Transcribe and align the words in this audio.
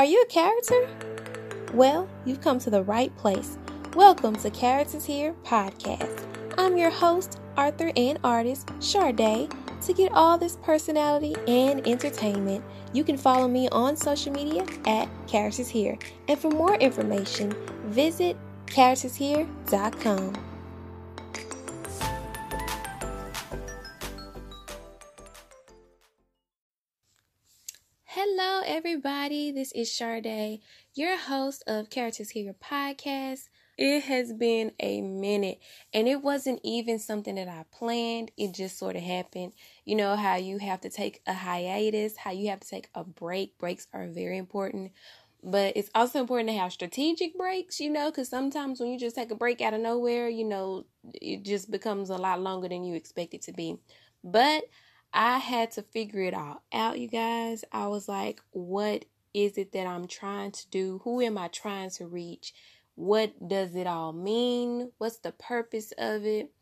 Are 0.00 0.06
you 0.06 0.22
a 0.22 0.26
character? 0.32 0.88
Well, 1.74 2.08
you've 2.24 2.40
come 2.40 2.58
to 2.60 2.70
the 2.70 2.82
right 2.82 3.14
place. 3.18 3.58
Welcome 3.94 4.34
to 4.36 4.48
Characters 4.48 5.04
Here 5.04 5.34
podcast. 5.44 6.24
I'm 6.56 6.78
your 6.78 6.88
host, 6.88 7.38
Arthur 7.58 7.92
and 7.94 8.18
artist 8.24 8.68
Sharday. 8.78 9.52
To 9.82 9.92
get 9.92 10.10
all 10.12 10.38
this 10.38 10.56
personality 10.62 11.36
and 11.46 11.86
entertainment, 11.86 12.64
you 12.94 13.04
can 13.04 13.18
follow 13.18 13.46
me 13.46 13.68
on 13.68 13.94
social 13.94 14.32
media 14.32 14.64
at 14.86 15.06
Characters 15.26 15.68
Here. 15.68 15.98
And 16.28 16.38
for 16.38 16.50
more 16.50 16.76
information, 16.76 17.54
visit 17.84 18.38
charactershere.com. 18.68 20.49
everybody. 28.90 29.52
This 29.52 29.70
is 29.70 29.88
Sharday, 29.88 30.62
your 30.94 31.16
host 31.16 31.62
of 31.68 31.90
Characters 31.90 32.30
Here 32.30 32.52
podcast. 32.54 33.48
It 33.78 34.02
has 34.02 34.32
been 34.32 34.72
a 34.80 35.00
minute, 35.00 35.60
and 35.94 36.08
it 36.08 36.22
wasn't 36.22 36.58
even 36.64 36.98
something 36.98 37.36
that 37.36 37.46
I 37.46 37.66
planned. 37.70 38.32
It 38.36 38.52
just 38.52 38.76
sort 38.76 38.96
of 38.96 39.02
happened. 39.02 39.52
You 39.84 39.94
know 39.94 40.16
how 40.16 40.34
you 40.34 40.58
have 40.58 40.80
to 40.80 40.90
take 40.90 41.22
a 41.24 41.32
hiatus, 41.32 42.16
how 42.16 42.32
you 42.32 42.50
have 42.50 42.58
to 42.58 42.68
take 42.68 42.88
a 42.92 43.04
break. 43.04 43.56
Breaks 43.58 43.86
are 43.92 44.08
very 44.08 44.38
important, 44.38 44.90
but 45.40 45.76
it's 45.76 45.90
also 45.94 46.18
important 46.18 46.48
to 46.48 46.56
have 46.56 46.72
strategic 46.72 47.38
breaks, 47.38 47.78
you 47.78 47.90
know, 47.90 48.10
because 48.10 48.28
sometimes 48.28 48.80
when 48.80 48.90
you 48.90 48.98
just 48.98 49.14
take 49.14 49.30
a 49.30 49.36
break 49.36 49.60
out 49.60 49.72
of 49.72 49.80
nowhere, 49.80 50.28
you 50.28 50.44
know, 50.44 50.84
it 51.14 51.44
just 51.44 51.70
becomes 51.70 52.10
a 52.10 52.16
lot 52.16 52.40
longer 52.40 52.68
than 52.68 52.82
you 52.82 52.96
expect 52.96 53.34
it 53.34 53.42
to 53.42 53.52
be. 53.52 53.76
But 54.24 54.64
I 55.12 55.38
had 55.38 55.72
to 55.72 55.82
figure 55.82 56.22
it 56.22 56.34
all 56.34 56.62
out, 56.72 57.00
you 57.00 57.08
guys. 57.08 57.64
I 57.72 57.88
was 57.88 58.08
like, 58.08 58.40
what 58.52 59.06
is 59.34 59.58
it 59.58 59.72
that 59.72 59.86
I'm 59.86 60.06
trying 60.06 60.52
to 60.52 60.68
do? 60.70 61.00
Who 61.04 61.20
am 61.20 61.36
I 61.36 61.48
trying 61.48 61.90
to 61.90 62.06
reach? 62.06 62.54
What 62.94 63.48
does 63.48 63.74
it 63.74 63.86
all 63.86 64.12
mean? 64.12 64.92
What's 64.98 65.18
the 65.18 65.32
purpose 65.32 65.92
of 65.98 66.24
it? 66.24 66.52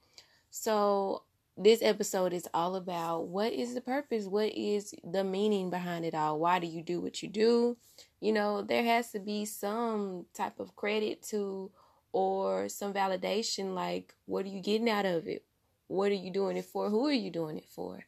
So, 0.50 1.24
this 1.60 1.82
episode 1.82 2.32
is 2.32 2.48
all 2.54 2.76
about 2.76 3.26
what 3.26 3.52
is 3.52 3.74
the 3.74 3.80
purpose? 3.80 4.26
What 4.26 4.52
is 4.54 4.94
the 5.02 5.24
meaning 5.24 5.70
behind 5.70 6.04
it 6.04 6.14
all? 6.14 6.38
Why 6.38 6.60
do 6.60 6.68
you 6.68 6.82
do 6.82 7.00
what 7.00 7.20
you 7.22 7.28
do? 7.28 7.76
You 8.20 8.32
know, 8.32 8.62
there 8.62 8.84
has 8.84 9.10
to 9.10 9.18
be 9.18 9.44
some 9.44 10.26
type 10.34 10.60
of 10.60 10.76
credit 10.76 11.22
to 11.30 11.70
or 12.12 12.68
some 12.68 12.94
validation 12.94 13.74
like, 13.74 14.14
what 14.26 14.46
are 14.46 14.50
you 14.50 14.62
getting 14.62 14.88
out 14.88 15.04
of 15.04 15.26
it? 15.26 15.44
What 15.88 16.12
are 16.12 16.14
you 16.14 16.32
doing 16.32 16.56
it 16.56 16.64
for? 16.64 16.88
Who 16.90 17.06
are 17.06 17.12
you 17.12 17.30
doing 17.30 17.58
it 17.58 17.66
for? 17.68 18.04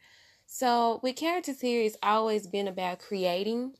So, 0.52 0.98
with 1.00 1.14
characters 1.14 1.60
here, 1.60 1.80
it's 1.80 1.96
always 2.02 2.48
been 2.48 2.66
about 2.66 2.98
creating 2.98 3.76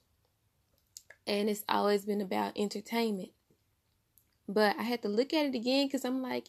and 1.27 1.51
it's 1.51 1.65
always 1.69 2.05
been 2.05 2.21
about 2.21 2.53
entertainment. 2.57 3.31
But 4.49 4.77
I 4.79 4.85
had 4.85 5.03
to 5.03 5.09
look 5.09 5.35
at 5.35 5.47
it 5.47 5.57
again 5.57 5.89
because 5.89 6.05
I'm 6.05 6.23
like, 6.23 6.47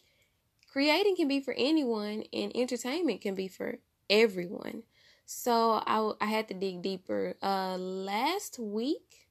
creating 0.70 1.16
can 1.16 1.26
be 1.26 1.40
for 1.40 1.54
anyone 1.58 2.22
and 2.32 2.52
entertainment 2.54 3.20
can 3.20 3.34
be 3.34 3.48
for 3.48 3.78
everyone. 4.08 4.84
So 5.26 5.82
I, 5.84 6.12
I 6.20 6.26
had 6.26 6.46
to 6.48 6.54
dig 6.54 6.82
deeper. 6.82 7.34
Uh, 7.42 7.76
last 7.76 8.60
week, 8.60 9.26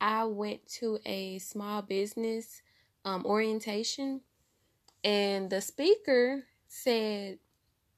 I 0.00 0.24
went 0.24 0.66
to 0.80 0.98
a 1.06 1.38
small 1.38 1.80
business 1.80 2.60
um, 3.04 3.24
orientation, 3.24 4.22
and 5.04 5.48
the 5.48 5.60
speaker 5.60 6.42
said 6.66 7.38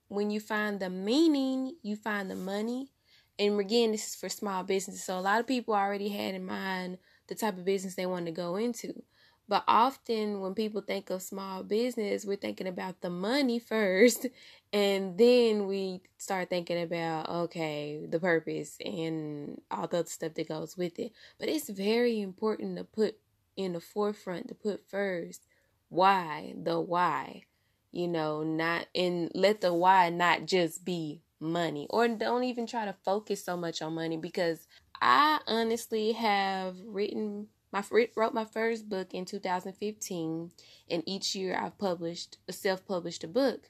when 0.09 0.31
you 0.31 0.41
find 0.41 0.81
the 0.81 0.91
meaning, 0.91 1.77
you 1.83 1.97
find 1.97 2.31
the 2.31 2.37
money. 2.37 2.91
And 3.39 3.59
again, 3.61 3.93
this 3.93 4.09
is 4.09 4.15
for 4.15 4.29
small 4.29 4.63
businesses. 4.63 5.05
So 5.05 5.19
a 5.19 5.21
lot 5.21 5.41
of 5.41 5.47
people 5.47 5.75
already 5.75 6.09
had 6.09 6.35
in 6.35 6.47
mind 6.47 6.99
the 7.27 7.35
type 7.35 7.59
of 7.59 7.65
business 7.65 7.95
they 7.95 8.07
wanted 8.07 8.27
to 8.27 8.33
go 8.33 8.57
into. 8.57 9.03
But 9.49 9.65
often 9.69 10.41
when 10.41 10.55
people 10.55 10.81
think 10.81 11.11
of 11.11 11.23
small 11.23 11.63
business, 11.63 12.25
we're 12.25 12.37
thinking 12.37 12.67
about 12.67 13.01
the 13.01 13.11
money 13.11 13.59
first. 13.61 14.27
And 14.73 15.19
then 15.19 15.67
we 15.67 16.03
start 16.19 16.51
thinking 16.51 16.83
about, 16.83 17.29
okay, 17.29 18.07
the 18.09 18.19
purpose 18.19 18.77
and 18.85 19.61
all 19.71 19.87
the 19.87 19.99
other 19.99 20.09
stuff 20.09 20.35
that 20.35 20.49
goes 20.49 20.77
with 20.77 20.99
it. 20.99 21.13
But 21.39 21.49
it's 21.49 21.69
very 21.69 22.21
important 22.21 22.77
to 22.79 22.85
put 22.85 23.17
in 23.57 23.73
the 23.73 23.81
forefront, 23.81 24.49
to 24.49 24.55
put 24.55 24.89
first 24.89 25.47
why, 25.89 26.55
the 26.57 26.81
why 26.81 27.45
you 27.93 28.09
know, 28.09 28.43
not 28.43 28.87
and 28.95 29.31
let 29.35 29.61
the 29.61 29.73
why 29.73 30.11
not 30.11 30.47
just 30.47 30.85
be 30.85 31.23
money 31.41 31.87
or 31.91 32.09
don't 32.09 32.45
even 32.45 32.67
try 32.67 32.85
to 32.85 32.95
focus 33.05 33.45
so 33.45 33.57
much 33.57 33.83
on 33.83 33.95
money 33.95 34.17
because 34.17 34.67
I 35.01 35.41
honestly 35.47 36.13
have 36.13 36.77
written 36.85 37.49
my 37.73 37.83
wrote 38.17 38.33
my 38.33 38.45
first 38.45 38.89
book 38.89 39.13
in 39.13 39.25
2015 39.25 40.51
and 40.91 41.03
each 41.07 41.35
year 41.35 41.59
I've 41.61 41.79
published 41.79 42.39
a 42.49 42.53
self-published 42.53 43.25
a 43.25 43.29
book. 43.29 43.69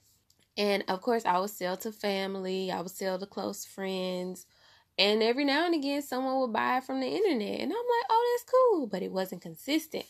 And 0.59 0.84
of 0.88 1.03
course, 1.03 1.26
I 1.26 1.38
would 1.38 1.50
sell 1.50 1.76
to 1.78 1.93
family, 1.93 2.71
I 2.71 2.81
would 2.81 2.91
sell 2.91 3.19
to 3.19 3.26
close 3.26 3.65
friends, 3.65 4.47
and 4.99 5.22
every 5.22 5.44
now 5.44 5.66
and 5.66 5.75
again 5.75 6.03
someone 6.03 6.41
would 6.41 6.53
buy 6.53 6.78
it 6.78 6.84
from 6.84 7.00
the 7.00 7.09
internet 7.09 7.60
and 7.60 7.72
I'm 7.72 7.76
like, 7.76 8.06
"Oh, 8.10 8.37
that's 8.38 8.50
cool," 8.50 8.87
but 8.87 9.03
it 9.03 9.12
wasn't 9.12 9.43
consistent. 9.43 10.06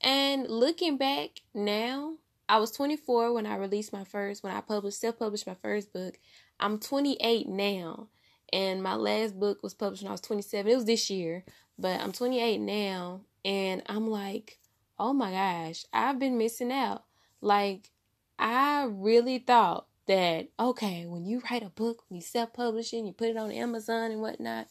And 0.00 0.48
looking 0.48 0.96
back 0.96 1.40
now, 1.52 2.16
I 2.50 2.56
was 2.56 2.72
24 2.72 3.32
when 3.32 3.46
I 3.46 3.54
released 3.54 3.92
my 3.92 4.02
first, 4.02 4.42
when 4.42 4.52
I 4.52 4.60
published, 4.60 4.98
self 4.98 5.20
published 5.20 5.46
my 5.46 5.54
first 5.62 5.92
book. 5.92 6.18
I'm 6.58 6.80
28 6.80 7.48
now, 7.48 8.08
and 8.52 8.82
my 8.82 8.94
last 8.96 9.38
book 9.38 9.62
was 9.62 9.72
published 9.72 10.02
when 10.02 10.08
I 10.08 10.12
was 10.12 10.20
27. 10.20 10.68
It 10.68 10.74
was 10.74 10.84
this 10.84 11.08
year, 11.08 11.44
but 11.78 12.00
I'm 12.00 12.10
28 12.10 12.58
now, 12.58 13.20
and 13.44 13.84
I'm 13.86 14.10
like, 14.10 14.58
oh 14.98 15.12
my 15.12 15.30
gosh, 15.30 15.84
I've 15.92 16.18
been 16.18 16.38
missing 16.38 16.72
out. 16.72 17.04
Like, 17.40 17.92
I 18.36 18.88
really 18.90 19.38
thought 19.38 19.86
that, 20.08 20.48
okay, 20.58 21.06
when 21.06 21.24
you 21.24 21.42
write 21.48 21.62
a 21.62 21.70
book, 21.70 22.02
when 22.08 22.16
you 22.16 22.22
self 22.22 22.52
publish 22.52 22.92
it, 22.92 23.04
you 23.04 23.12
put 23.12 23.28
it 23.28 23.36
on 23.36 23.52
Amazon 23.52 24.10
and 24.10 24.20
whatnot, 24.20 24.66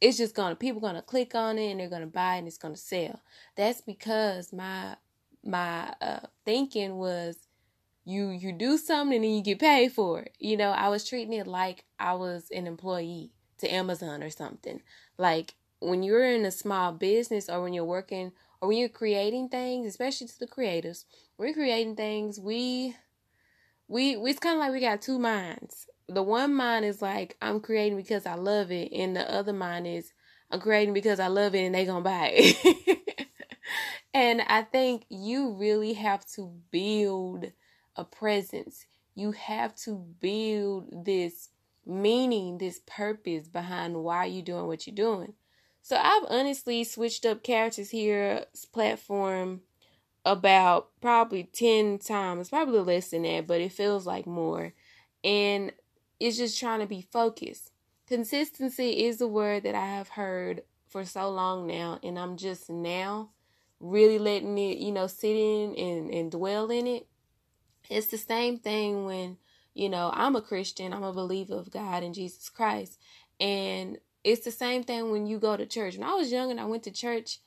it's 0.00 0.18
just 0.18 0.34
gonna, 0.34 0.56
people 0.56 0.80
gonna 0.80 1.02
click 1.02 1.36
on 1.36 1.56
it 1.56 1.70
and 1.70 1.78
they're 1.78 1.88
gonna 1.88 2.08
buy 2.08 2.34
it 2.34 2.38
and 2.38 2.48
it's 2.48 2.58
gonna 2.58 2.76
sell. 2.76 3.20
That's 3.54 3.80
because 3.80 4.52
my 4.52 4.96
my 5.44 5.94
uh, 6.00 6.20
thinking 6.44 6.96
was 6.96 7.36
you 8.04 8.30
you 8.30 8.52
do 8.52 8.76
something 8.78 9.16
and 9.16 9.24
then 9.24 9.32
you 9.32 9.42
get 9.42 9.60
paid 9.60 9.92
for 9.92 10.20
it. 10.20 10.34
You 10.38 10.56
know, 10.56 10.70
I 10.70 10.88
was 10.88 11.08
treating 11.08 11.34
it 11.34 11.46
like 11.46 11.84
I 11.98 12.14
was 12.14 12.48
an 12.50 12.66
employee 12.66 13.32
to 13.58 13.72
Amazon 13.72 14.22
or 14.22 14.30
something. 14.30 14.80
Like 15.18 15.54
when 15.80 16.02
you're 16.02 16.24
in 16.24 16.44
a 16.44 16.50
small 16.50 16.92
business 16.92 17.48
or 17.48 17.62
when 17.62 17.72
you're 17.72 17.84
working 17.84 18.32
or 18.60 18.68
when 18.68 18.78
you're 18.78 18.88
creating 18.88 19.48
things, 19.48 19.86
especially 19.86 20.26
to 20.28 20.38
the 20.38 20.46
creatives, 20.46 21.04
we're 21.38 21.52
creating 21.54 21.96
things, 21.96 22.40
we 22.40 22.96
we, 23.88 24.16
we 24.16 24.30
it's 24.30 24.40
kind 24.40 24.54
of 24.56 24.60
like 24.60 24.72
we 24.72 24.80
got 24.80 25.02
two 25.02 25.18
minds. 25.18 25.86
The 26.08 26.22
one 26.22 26.54
mind 26.54 26.84
is 26.84 27.02
like 27.02 27.36
I'm 27.40 27.60
creating 27.60 27.96
because 27.96 28.26
I 28.26 28.34
love 28.34 28.72
it, 28.72 28.92
and 28.92 29.14
the 29.16 29.30
other 29.32 29.52
mind 29.52 29.86
is 29.86 30.12
I'm 30.50 30.60
creating 30.60 30.94
because 30.94 31.20
I 31.20 31.28
love 31.28 31.54
it 31.54 31.64
and 31.64 31.74
they 31.74 31.84
gonna 31.84 32.02
buy 32.02 32.32
it. 32.34 32.98
And 34.14 34.42
I 34.42 34.62
think 34.62 35.04
you 35.08 35.52
really 35.52 35.94
have 35.94 36.26
to 36.34 36.52
build 36.70 37.52
a 37.96 38.04
presence. 38.04 38.86
You 39.14 39.32
have 39.32 39.74
to 39.76 40.04
build 40.20 41.04
this 41.04 41.48
meaning, 41.86 42.58
this 42.58 42.80
purpose 42.86 43.48
behind 43.48 43.96
why 43.96 44.26
you're 44.26 44.44
doing 44.44 44.66
what 44.66 44.86
you're 44.86 44.94
doing. 44.94 45.34
So 45.82 45.96
I've 45.96 46.24
honestly 46.28 46.84
switched 46.84 47.26
up 47.26 47.42
characters 47.42 47.90
here 47.90 48.44
platform 48.72 49.62
about 50.24 50.90
probably 51.00 51.44
10 51.44 51.98
times, 51.98 52.50
probably 52.50 52.80
less 52.80 53.10
than 53.10 53.22
that, 53.22 53.46
but 53.46 53.60
it 53.60 53.72
feels 53.72 54.06
like 54.06 54.26
more. 54.26 54.72
And 55.24 55.72
it's 56.20 56.36
just 56.36 56.60
trying 56.60 56.80
to 56.80 56.86
be 56.86 57.06
focused. 57.10 57.72
Consistency 58.06 59.04
is 59.04 59.20
a 59.20 59.26
word 59.26 59.64
that 59.64 59.74
I 59.74 59.86
have 59.86 60.10
heard 60.10 60.62
for 60.88 61.04
so 61.04 61.30
long 61.30 61.66
now, 61.66 61.98
and 62.02 62.18
I'm 62.18 62.36
just 62.36 62.70
now 62.70 63.30
really 63.82 64.18
letting 64.18 64.56
it, 64.56 64.78
you 64.78 64.92
know, 64.92 65.08
sit 65.08 65.36
in 65.36 65.74
and, 65.76 66.10
and 66.10 66.30
dwell 66.30 66.70
in 66.70 66.86
it. 66.86 67.06
It's 67.90 68.06
the 68.06 68.16
same 68.16 68.58
thing 68.58 69.04
when, 69.04 69.36
you 69.74 69.88
know, 69.88 70.10
I'm 70.14 70.36
a 70.36 70.40
Christian, 70.40 70.94
I'm 70.94 71.02
a 71.02 71.12
believer 71.12 71.56
of 71.56 71.70
God 71.70 72.02
and 72.02 72.14
Jesus 72.14 72.48
Christ. 72.48 72.98
And 73.40 73.98
it's 74.22 74.44
the 74.44 74.52
same 74.52 74.84
thing 74.84 75.10
when 75.10 75.26
you 75.26 75.38
go 75.38 75.56
to 75.56 75.66
church. 75.66 75.98
When 75.98 76.08
I 76.08 76.14
was 76.14 76.30
young 76.30 76.50
and 76.50 76.60
I 76.60 76.64
went 76.64 76.84
to 76.84 76.92
church, 76.92 77.38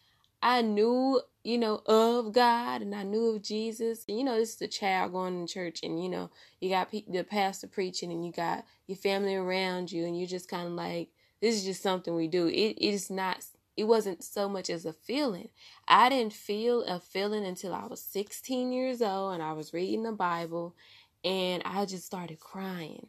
I 0.43 0.61
knew, 0.61 1.21
you 1.43 1.57
know, 1.57 1.81
of 1.85 2.33
God 2.33 2.81
and 2.81 2.93
I 2.93 3.03
knew 3.03 3.27
of 3.27 3.41
Jesus. 3.41 4.03
You 4.07 4.25
know, 4.25 4.37
this 4.37 4.55
is 4.55 4.61
a 4.61 4.67
child 4.67 5.13
going 5.13 5.47
to 5.47 5.51
church 5.51 5.79
and, 5.83 6.03
you 6.03 6.09
know, 6.09 6.29
you 6.59 6.69
got 6.69 6.91
the 6.91 7.23
pastor 7.23 7.67
preaching 7.67 8.11
and 8.11 8.25
you 8.25 8.33
got 8.33 8.65
your 8.87 8.97
family 8.97 9.35
around 9.35 9.91
you 9.91 10.05
and 10.05 10.17
you're 10.17 10.27
just 10.27 10.49
kind 10.49 10.67
of 10.67 10.73
like, 10.73 11.09
this 11.41 11.55
is 11.55 11.63
just 11.63 11.81
something 11.81 12.13
we 12.13 12.27
do. 12.27 12.47
It 12.47 12.77
is 12.77 13.09
not 13.09 13.45
it 13.77 13.85
wasn't 13.85 14.23
so 14.23 14.47
much 14.47 14.69
as 14.69 14.85
a 14.85 14.93
feeling. 14.93 15.49
I 15.87 16.09
didn't 16.09 16.33
feel 16.33 16.83
a 16.83 16.99
feeling 16.99 17.45
until 17.45 17.73
I 17.73 17.85
was 17.87 18.01
16 18.01 18.71
years 18.71 19.01
old 19.01 19.33
and 19.33 19.43
I 19.43 19.53
was 19.53 19.73
reading 19.73 20.03
the 20.03 20.13
Bible 20.13 20.75
and 21.23 21.61
I 21.65 21.85
just 21.85 22.05
started 22.05 22.39
crying. 22.39 23.07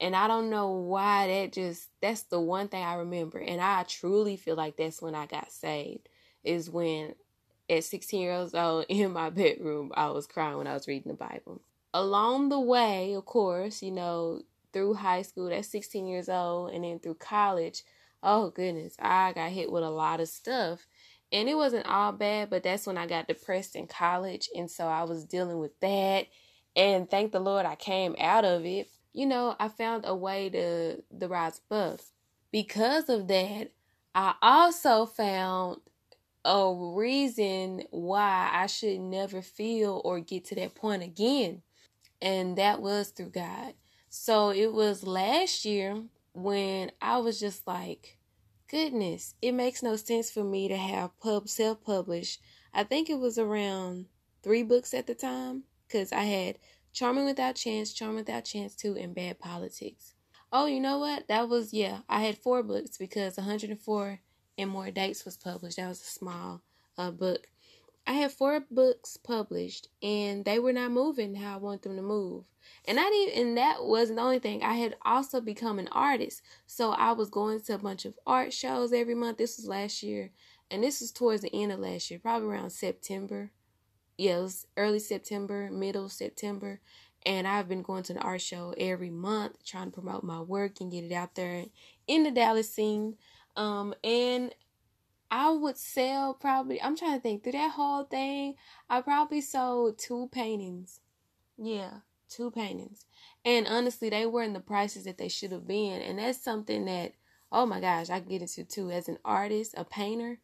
And 0.00 0.16
I 0.16 0.26
don't 0.26 0.50
know 0.50 0.70
why 0.70 1.28
that 1.28 1.52
just 1.52 1.90
that's 2.00 2.22
the 2.22 2.40
one 2.40 2.68
thing 2.68 2.82
I 2.82 2.94
remember. 2.94 3.38
And 3.38 3.60
I 3.60 3.84
truly 3.84 4.36
feel 4.36 4.56
like 4.56 4.76
that's 4.76 5.02
when 5.02 5.14
I 5.14 5.26
got 5.26 5.52
saved. 5.52 6.08
is 6.42 6.70
when 6.70 7.14
at 7.68 7.84
16 7.84 8.20
years 8.20 8.54
old 8.54 8.86
in 8.88 9.12
my 9.12 9.30
bedroom, 9.30 9.92
I 9.94 10.10
was 10.10 10.26
crying 10.26 10.56
when 10.58 10.66
I 10.66 10.74
was 10.74 10.88
reading 10.88 11.12
the 11.12 11.16
Bible. 11.16 11.60
Along 11.92 12.48
the 12.48 12.60
way, 12.60 13.14
of 13.14 13.26
course, 13.26 13.82
you 13.82 13.90
know, 13.90 14.42
through 14.72 14.94
high 14.94 15.22
school 15.22 15.52
at 15.52 15.64
16 15.64 16.06
years 16.06 16.28
old 16.28 16.72
and 16.72 16.84
then 16.84 16.98
through 16.98 17.14
college, 17.14 17.82
oh 18.22 18.50
goodness, 18.50 18.94
I 18.98 19.32
got 19.32 19.50
hit 19.50 19.70
with 19.70 19.82
a 19.82 19.90
lot 19.90 20.20
of 20.20 20.28
stuff. 20.28 20.86
And 21.32 21.48
it 21.48 21.54
wasn't 21.54 21.86
all 21.86 22.12
bad, 22.12 22.50
but 22.50 22.64
that's 22.64 22.86
when 22.86 22.98
I 22.98 23.06
got 23.06 23.28
depressed 23.28 23.76
in 23.76 23.86
college. 23.86 24.48
And 24.54 24.70
so 24.70 24.86
I 24.86 25.04
was 25.04 25.24
dealing 25.24 25.58
with 25.58 25.78
that. 25.80 26.26
And 26.74 27.08
thank 27.08 27.32
the 27.32 27.40
Lord 27.40 27.66
I 27.66 27.76
came 27.76 28.16
out 28.18 28.44
of 28.44 28.64
it. 28.64 28.88
You 29.12 29.26
know, 29.26 29.54
I 29.58 29.68
found 29.68 30.04
a 30.06 30.14
way 30.14 30.50
to, 30.50 31.02
the 31.10 31.28
rise 31.28 31.60
above. 31.70 32.00
Because 32.50 33.08
of 33.08 33.28
that, 33.28 33.70
I 34.14 34.34
also 34.42 35.06
found 35.06 35.80
a 36.44 36.72
reason 36.96 37.84
why 37.90 38.50
I 38.52 38.66
should 38.66 38.98
never 39.00 39.42
feel 39.42 40.00
or 40.04 40.20
get 40.20 40.46
to 40.46 40.54
that 40.56 40.74
point 40.74 41.02
again. 41.02 41.62
And 42.20 42.56
that 42.58 42.82
was 42.82 43.10
through 43.10 43.30
God. 43.30 43.74
So 44.08 44.50
it 44.50 44.72
was 44.72 45.04
last 45.04 45.64
year 45.64 46.02
when 46.32 46.92
I 47.00 47.18
was 47.18 47.40
just 47.40 47.66
like, 47.66 48.18
goodness, 48.68 49.34
it 49.42 49.52
makes 49.52 49.82
no 49.82 49.96
sense 49.96 50.30
for 50.30 50.44
me 50.44 50.68
to 50.68 50.76
have 50.76 51.18
pub 51.20 51.48
self 51.48 51.82
published. 51.82 52.40
I 52.72 52.84
think 52.84 53.10
it 53.10 53.18
was 53.18 53.38
around 53.38 54.06
three 54.42 54.62
books 54.62 54.94
at 54.94 55.06
the 55.06 55.14
time 55.14 55.64
because 55.86 56.12
I 56.12 56.22
had 56.22 56.58
Charming 56.92 57.24
Without 57.24 57.56
Chance, 57.56 57.92
Charming 57.92 58.16
Without 58.16 58.44
Chance 58.44 58.74
2, 58.76 58.96
and 58.96 59.14
Bad 59.14 59.38
Politics. 59.38 60.14
Oh, 60.52 60.66
you 60.66 60.80
know 60.80 60.98
what? 60.98 61.28
That 61.28 61.48
was, 61.48 61.72
yeah, 61.72 62.00
I 62.08 62.22
had 62.22 62.38
four 62.38 62.62
books 62.62 62.96
because 62.96 63.36
104 63.36 64.20
and 64.58 64.70
More 64.70 64.90
Dates 64.90 65.24
was 65.24 65.36
published. 65.36 65.76
That 65.76 65.88
was 65.88 66.00
a 66.00 66.04
small 66.04 66.62
uh, 66.98 67.10
book. 67.10 67.46
I 68.06 68.14
had 68.14 68.32
four 68.32 68.64
books 68.70 69.16
published 69.16 69.88
and 70.02 70.44
they 70.44 70.58
were 70.58 70.72
not 70.72 70.90
moving 70.90 71.36
how 71.36 71.54
I 71.54 71.58
want 71.58 71.82
them 71.82 71.96
to 71.96 72.02
move. 72.02 72.44
And 72.86 72.96
not 72.96 73.12
even 73.12 73.48
and 73.48 73.58
that 73.58 73.84
wasn't 73.84 74.18
the 74.18 74.22
only 74.22 74.38
thing. 74.38 74.62
I 74.62 74.74
had 74.74 74.96
also 75.02 75.40
become 75.40 75.78
an 75.78 75.88
artist. 75.92 76.42
So 76.66 76.90
I 76.90 77.12
was 77.12 77.30
going 77.30 77.60
to 77.60 77.74
a 77.74 77.78
bunch 77.78 78.04
of 78.04 78.18
art 78.26 78.52
shows 78.52 78.92
every 78.92 79.14
month. 79.14 79.38
This 79.38 79.56
was 79.56 79.68
last 79.68 80.02
year. 80.02 80.30
And 80.70 80.82
this 80.82 81.00
was 81.00 81.10
towards 81.10 81.42
the 81.42 81.54
end 81.54 81.72
of 81.72 81.80
last 81.80 82.10
year, 82.10 82.20
probably 82.20 82.48
around 82.48 82.70
September. 82.70 83.50
Yeah, 84.16 84.38
it 84.38 84.42
was 84.42 84.66
early 84.76 84.98
September, 84.98 85.70
middle 85.70 86.08
September. 86.08 86.80
And 87.26 87.46
I've 87.46 87.68
been 87.68 87.82
going 87.82 88.02
to 88.04 88.14
an 88.14 88.18
art 88.18 88.40
show 88.40 88.74
every 88.78 89.10
month, 89.10 89.64
trying 89.64 89.86
to 89.86 89.90
promote 89.90 90.24
my 90.24 90.40
work 90.40 90.80
and 90.80 90.90
get 90.90 91.04
it 91.04 91.12
out 91.12 91.34
there 91.34 91.66
in 92.06 92.22
the 92.22 92.30
Dallas 92.30 92.72
scene. 92.72 93.16
Um, 93.56 93.94
and 94.04 94.54
I 95.30 95.50
would 95.50 95.76
sell 95.76 96.34
probably, 96.34 96.82
I'm 96.82 96.96
trying 96.96 97.14
to 97.16 97.20
think 97.20 97.42
through 97.42 97.52
that 97.52 97.72
whole 97.72 98.04
thing, 98.04 98.56
I 98.88 99.00
probably 99.00 99.40
sold 99.40 99.98
two 99.98 100.28
paintings. 100.32 101.00
Yeah, 101.56 101.98
two 102.28 102.50
paintings. 102.50 103.06
And 103.44 103.66
honestly, 103.68 104.10
they 104.10 104.26
weren't 104.26 104.54
the 104.54 104.60
prices 104.60 105.04
that 105.04 105.18
they 105.18 105.28
should 105.28 105.52
have 105.52 105.68
been. 105.68 106.02
And 106.02 106.18
that's 106.18 106.42
something 106.42 106.84
that, 106.86 107.12
oh 107.52 107.64
my 107.64 107.80
gosh, 107.80 108.10
I 108.10 108.20
get 108.20 108.42
into 108.42 108.64
too 108.64 108.90
as 108.90 109.08
an 109.08 109.18
artist, 109.24 109.74
a 109.76 109.84
painter. 109.84 110.40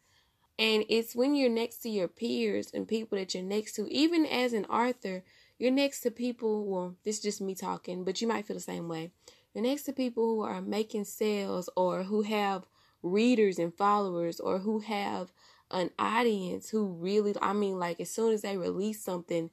And 0.58 0.84
it's 0.88 1.16
when 1.16 1.34
you're 1.34 1.50
next 1.50 1.78
to 1.78 1.90
your 1.90 2.08
peers 2.08 2.70
and 2.72 2.88
people 2.88 3.18
that 3.18 3.34
you're 3.34 3.42
next 3.42 3.74
to, 3.74 3.88
even 3.92 4.24
as 4.24 4.52
an 4.52 4.64
author, 4.66 5.24
you're 5.58 5.70
next 5.70 6.00
to 6.02 6.10
people, 6.10 6.66
well, 6.66 6.96
this 7.04 7.16
is 7.16 7.22
just 7.22 7.40
me 7.40 7.54
talking, 7.54 8.04
but 8.04 8.20
you 8.20 8.28
might 8.28 8.46
feel 8.46 8.56
the 8.56 8.60
same 8.60 8.88
way. 8.88 9.10
You're 9.52 9.64
next 9.64 9.82
to 9.84 9.92
people 9.92 10.36
who 10.36 10.42
are 10.42 10.62
making 10.62 11.04
sales 11.04 11.68
or 11.76 12.04
who 12.04 12.22
have 12.22 12.66
readers 13.02 13.58
and 13.58 13.74
followers 13.74 14.40
or 14.40 14.58
who 14.58 14.80
have 14.80 15.30
an 15.70 15.90
audience 15.98 16.70
who 16.70 16.86
really 16.86 17.34
I 17.40 17.52
mean 17.52 17.78
like 17.78 18.00
as 18.00 18.10
soon 18.10 18.32
as 18.32 18.42
they 18.42 18.56
release 18.56 19.02
something 19.02 19.50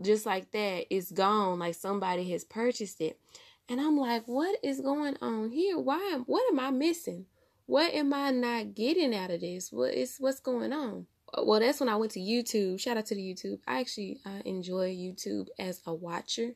just 0.00 0.24
like 0.24 0.50
that 0.52 0.86
it's 0.90 1.12
gone 1.12 1.58
like 1.58 1.74
somebody 1.74 2.30
has 2.30 2.44
purchased 2.44 3.00
it. 3.00 3.18
And 3.68 3.80
I'm 3.80 3.96
like 3.98 4.24
what 4.26 4.58
is 4.62 4.80
going 4.80 5.16
on 5.20 5.50
here? 5.50 5.78
Why 5.78 6.20
what 6.26 6.50
am 6.50 6.60
I 6.60 6.70
missing? 6.70 7.26
What 7.66 7.92
am 7.92 8.14
I 8.14 8.30
not 8.30 8.74
getting 8.74 9.14
out 9.14 9.30
of 9.30 9.40
this? 9.40 9.70
What 9.70 9.92
is 9.94 10.16
what's 10.18 10.40
going 10.40 10.72
on? 10.72 11.06
Well 11.36 11.60
that's 11.60 11.80
when 11.80 11.90
I 11.90 11.96
went 11.96 12.12
to 12.12 12.20
YouTube. 12.20 12.80
Shout 12.80 12.96
out 12.96 13.06
to 13.06 13.14
the 13.14 13.20
YouTube. 13.20 13.58
I 13.66 13.80
actually 13.80 14.20
I 14.24 14.40
enjoy 14.46 14.94
YouTube 14.94 15.48
as 15.58 15.82
a 15.86 15.94
watcher 15.94 16.52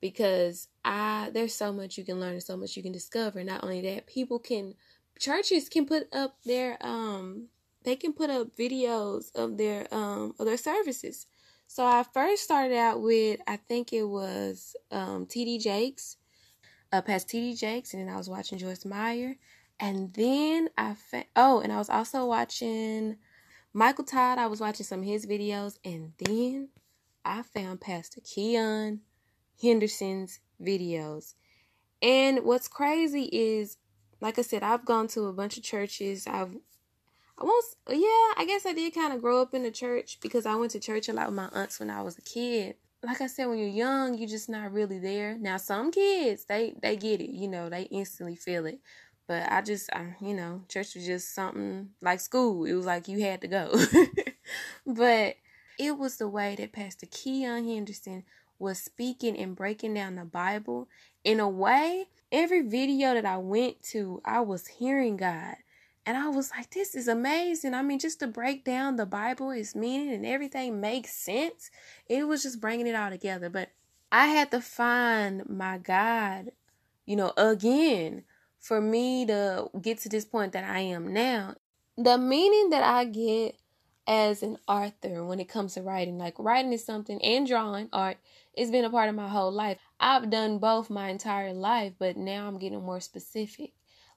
because 0.00 0.68
I 0.84 1.30
there's 1.32 1.54
so 1.54 1.72
much 1.72 1.96
you 1.96 2.04
can 2.04 2.20
learn 2.20 2.32
and 2.32 2.42
so 2.42 2.56
much 2.56 2.76
you 2.76 2.82
can 2.82 2.92
discover. 2.92 3.42
Not 3.42 3.64
only 3.64 3.80
that 3.82 4.06
people 4.06 4.38
can 4.38 4.74
churches 5.18 5.68
can 5.68 5.86
put 5.86 6.12
up 6.14 6.36
their 6.44 6.76
um 6.80 7.48
they 7.84 7.96
can 7.96 8.12
put 8.12 8.30
up 8.30 8.56
videos 8.56 9.34
of 9.34 9.56
their 9.56 9.92
um 9.92 10.34
of 10.38 10.46
their 10.46 10.56
services. 10.56 11.26
So 11.66 11.84
I 11.84 12.04
first 12.12 12.42
started 12.42 12.76
out 12.76 13.00
with 13.00 13.40
I 13.46 13.56
think 13.56 13.92
it 13.92 14.04
was 14.04 14.76
um 14.90 15.26
TD 15.26 15.60
Jakes, 15.60 16.16
uh 16.92 17.02
past 17.02 17.28
TD 17.28 17.58
Jakes, 17.58 17.94
and 17.94 18.02
then 18.06 18.14
I 18.14 18.18
was 18.18 18.28
watching 18.28 18.58
Joyce 18.58 18.84
Meyer, 18.84 19.36
and 19.78 20.12
then 20.14 20.68
I 20.76 20.94
fa- 20.94 21.24
oh, 21.36 21.60
and 21.60 21.72
I 21.72 21.78
was 21.78 21.90
also 21.90 22.26
watching 22.26 23.16
Michael 23.72 24.04
Todd. 24.04 24.38
I 24.38 24.46
was 24.46 24.60
watching 24.60 24.86
some 24.86 25.00
of 25.00 25.06
his 25.06 25.26
videos, 25.26 25.78
and 25.84 26.12
then 26.18 26.68
I 27.24 27.42
found 27.42 27.80
Pastor 27.80 28.20
Keion 28.20 29.00
Henderson's 29.60 30.40
videos. 30.60 31.34
And 32.02 32.44
what's 32.44 32.68
crazy 32.68 33.24
is 33.24 33.76
like 34.20 34.38
I 34.38 34.42
said, 34.42 34.62
I've 34.62 34.84
gone 34.84 35.08
to 35.08 35.26
a 35.26 35.32
bunch 35.32 35.56
of 35.56 35.62
churches. 35.62 36.26
I've 36.26 36.54
I 37.38 37.44
won't 37.44 37.64
yeah, 37.88 38.34
I 38.36 38.44
guess 38.46 38.66
I 38.66 38.72
did 38.72 38.94
kind 38.94 39.12
of 39.12 39.22
grow 39.22 39.40
up 39.40 39.54
in 39.54 39.62
the 39.62 39.70
church 39.70 40.18
because 40.20 40.44
I 40.44 40.54
went 40.56 40.72
to 40.72 40.80
church 40.80 41.08
a 41.08 41.12
lot 41.12 41.26
with 41.26 41.36
my 41.36 41.48
aunts 41.52 41.80
when 41.80 41.90
I 41.90 42.02
was 42.02 42.18
a 42.18 42.22
kid. 42.22 42.76
Like 43.02 43.22
I 43.22 43.28
said, 43.28 43.46
when 43.46 43.58
you're 43.58 43.68
young, 43.68 44.18
you're 44.18 44.28
just 44.28 44.50
not 44.50 44.72
really 44.72 44.98
there. 44.98 45.38
Now 45.38 45.56
some 45.56 45.90
kids, 45.90 46.44
they 46.44 46.74
they 46.82 46.96
get 46.96 47.20
it, 47.20 47.30
you 47.30 47.48
know, 47.48 47.70
they 47.70 47.82
instantly 47.84 48.36
feel 48.36 48.66
it. 48.66 48.80
But 49.26 49.50
I 49.50 49.62
just, 49.62 49.88
I, 49.92 50.16
you 50.20 50.34
know, 50.34 50.62
church 50.68 50.96
was 50.96 51.06
just 51.06 51.32
something 51.32 51.90
like 52.02 52.18
school. 52.18 52.64
It 52.64 52.72
was 52.74 52.84
like 52.84 53.06
you 53.06 53.22
had 53.22 53.40
to 53.42 53.46
go. 53.46 53.72
but 54.86 55.36
it 55.78 55.96
was 55.96 56.16
the 56.16 56.28
way 56.28 56.56
that 56.56 56.72
Pastor 56.72 57.06
Keion 57.06 57.64
Henderson 57.64 58.24
was 58.60 58.78
speaking 58.78 59.36
and 59.36 59.56
breaking 59.56 59.94
down 59.94 60.14
the 60.14 60.24
Bible 60.24 60.88
in 61.24 61.40
a 61.40 61.48
way 61.48 62.06
every 62.30 62.62
video 62.62 63.14
that 63.14 63.24
I 63.24 63.38
went 63.38 63.82
to, 63.84 64.20
I 64.24 64.40
was 64.40 64.66
hearing 64.66 65.16
God. 65.16 65.56
And 66.06 66.16
I 66.16 66.28
was 66.28 66.50
like, 66.56 66.70
this 66.70 66.94
is 66.94 67.08
amazing. 67.08 67.74
I 67.74 67.82
mean, 67.82 67.98
just 67.98 68.20
to 68.20 68.26
break 68.26 68.64
down 68.64 68.96
the 68.96 69.06
Bible, 69.06 69.50
its 69.50 69.74
meaning, 69.74 70.12
and 70.12 70.24
everything 70.24 70.80
makes 70.80 71.12
sense. 71.12 71.70
It 72.08 72.26
was 72.26 72.42
just 72.42 72.60
bringing 72.60 72.86
it 72.86 72.94
all 72.94 73.10
together. 73.10 73.50
But 73.50 73.70
I 74.10 74.28
had 74.28 74.50
to 74.52 74.60
find 74.60 75.48
my 75.48 75.78
God, 75.78 76.52
you 77.06 77.16
know, 77.16 77.32
again 77.36 78.24
for 78.58 78.80
me 78.80 79.26
to 79.26 79.70
get 79.80 79.98
to 79.98 80.08
this 80.08 80.24
point 80.24 80.52
that 80.52 80.64
I 80.64 80.80
am 80.80 81.12
now. 81.12 81.54
The 81.96 82.18
meaning 82.18 82.70
that 82.70 82.82
I 82.82 83.04
get 83.04 83.56
as 84.10 84.42
an 84.42 84.58
author 84.68 85.24
when 85.24 85.40
it 85.40 85.48
comes 85.48 85.74
to 85.74 85.82
writing, 85.82 86.18
like 86.18 86.38
writing 86.38 86.74
is 86.74 86.84
something, 86.84 87.22
and 87.22 87.46
drawing 87.46 87.88
art, 87.94 88.18
it's 88.54 88.72
been 88.72 88.84
a 88.84 88.90
part 88.90 89.08
of 89.08 89.14
my 89.16 89.28
whole 89.28 89.52
life. 89.52 89.78
I've 90.00 90.30
done 90.30 90.58
both 90.58 90.90
my 90.90 91.10
entire 91.10 91.54
life, 91.54 91.94
but 91.98 92.18
now 92.18 92.48
I'm 92.48 92.58
getting 92.58 92.82
more 92.84 93.00
specific. 93.00 93.72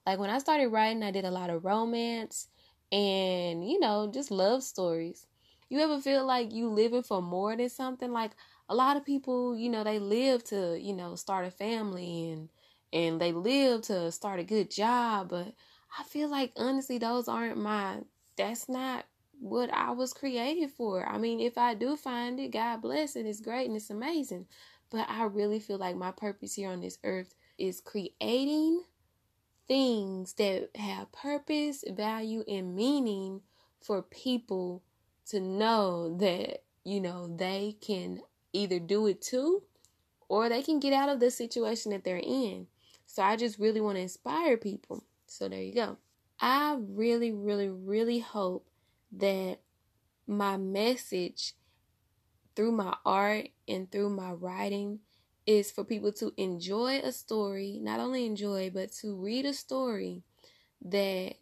Like 0.06 0.20
when 0.20 0.32
I 0.32 0.40
started 0.40 0.70
writing, 0.70 1.04
I 1.04 1.12
did 1.12 1.26
a 1.26 1.32
lot 1.32 1.52
of 1.52 1.66
romance 1.66 2.48
and, 2.92 3.70
you 3.70 3.80
know, 3.80 4.10
just 4.14 4.32
love 4.32 4.64
stories. 4.64 5.28
You 5.70 5.80
ever 5.80 6.00
feel 6.00 6.26
like 6.26 6.54
you 6.54 6.70
living 6.70 7.04
for 7.04 7.22
more 7.22 7.56
than 7.56 7.70
something? 7.70 8.12
Like 8.12 8.32
a 8.70 8.76
lot 8.76 8.98
of 8.98 9.06
people, 9.06 9.56
you 9.58 9.70
know, 9.70 9.84
they 9.84 10.00
live 10.00 10.44
to, 10.46 10.78
you 10.80 10.94
know, 10.94 11.16
start 11.16 11.46
a 11.46 11.52
family 11.52 12.32
and 12.32 12.50
and 12.92 13.20
they 13.20 13.32
live 13.32 13.82
to 13.84 14.12
start 14.12 14.40
a 14.40 14.44
good 14.44 14.70
job, 14.70 15.30
but 15.30 15.54
I 16.00 16.04
feel 16.04 16.30
like 16.30 16.52
honestly 16.58 16.98
those 17.00 17.28
aren't 17.28 17.58
my 17.58 18.02
that's 18.38 18.70
not 18.70 19.06
what 19.44 19.72
I 19.74 19.92
was 19.92 20.14
created 20.14 20.72
for. 20.72 21.06
I 21.06 21.18
mean, 21.18 21.42
if 21.42 21.58
I 21.58 21.74
do 21.74 21.98
find 21.98 22.40
it, 22.40 22.52
God 22.52 22.82
bless 22.82 23.18
it. 23.18 23.26
It's 23.26 23.42
great 23.42 23.68
and 23.68 23.76
it's 23.76 23.90
amazing. 23.90 24.48
But 24.90 25.10
I 25.10 25.26
really 25.26 25.60
feel 25.60 25.78
like 25.78 25.98
my 25.98 26.12
purpose 26.12 26.54
here 26.54 26.70
on 26.70 26.80
this 26.80 26.98
earth 27.04 27.36
is 27.58 27.82
creating 27.82 28.84
things 29.68 30.34
that 30.34 30.70
have 30.76 31.12
purpose, 31.12 31.84
value, 31.92 32.46
and 32.48 32.74
meaning 32.74 33.42
for 33.82 34.02
people 34.02 34.82
to 35.28 35.42
know 35.42 36.16
that, 36.20 36.64
you 36.86 37.02
know, 37.02 37.28
they 37.36 37.76
can 37.82 38.22
either 38.54 38.80
do 38.80 39.08
it 39.08 39.22
too 39.22 39.62
or 40.30 40.48
they 40.48 40.62
can 40.62 40.80
get 40.80 40.94
out 40.94 41.10
of 41.10 41.20
the 41.20 41.30
situation 41.30 41.92
that 41.92 42.06
they're 42.06 42.22
in. 42.24 42.68
So 43.08 43.22
I 43.22 43.36
just 43.36 43.60
really 43.60 43.82
want 43.82 43.98
to 43.98 44.02
inspire 44.02 44.56
people. 44.56 45.04
So 45.28 45.50
there 45.50 45.62
you 45.62 45.74
go. 45.74 45.98
I 46.40 46.78
really, 46.80 47.34
really, 47.34 47.70
really 47.70 48.20
hope 48.20 48.68
that 49.18 49.60
my 50.28 50.58
message 50.58 51.54
through 52.56 52.72
my 52.72 52.96
art 53.06 53.50
and 53.68 53.92
through 53.92 54.10
my 54.10 54.32
writing 54.32 55.00
is 55.46 55.72
for 55.72 55.84
people 55.84 56.12
to 56.14 56.32
enjoy 56.38 57.00
a 57.00 57.12
story, 57.12 57.80
not 57.82 58.00
only 58.00 58.26
enjoy, 58.26 58.70
but 58.70 58.92
to 58.92 59.16
read 59.16 59.46
a 59.46 59.54
story 59.54 60.24
that 60.84 61.36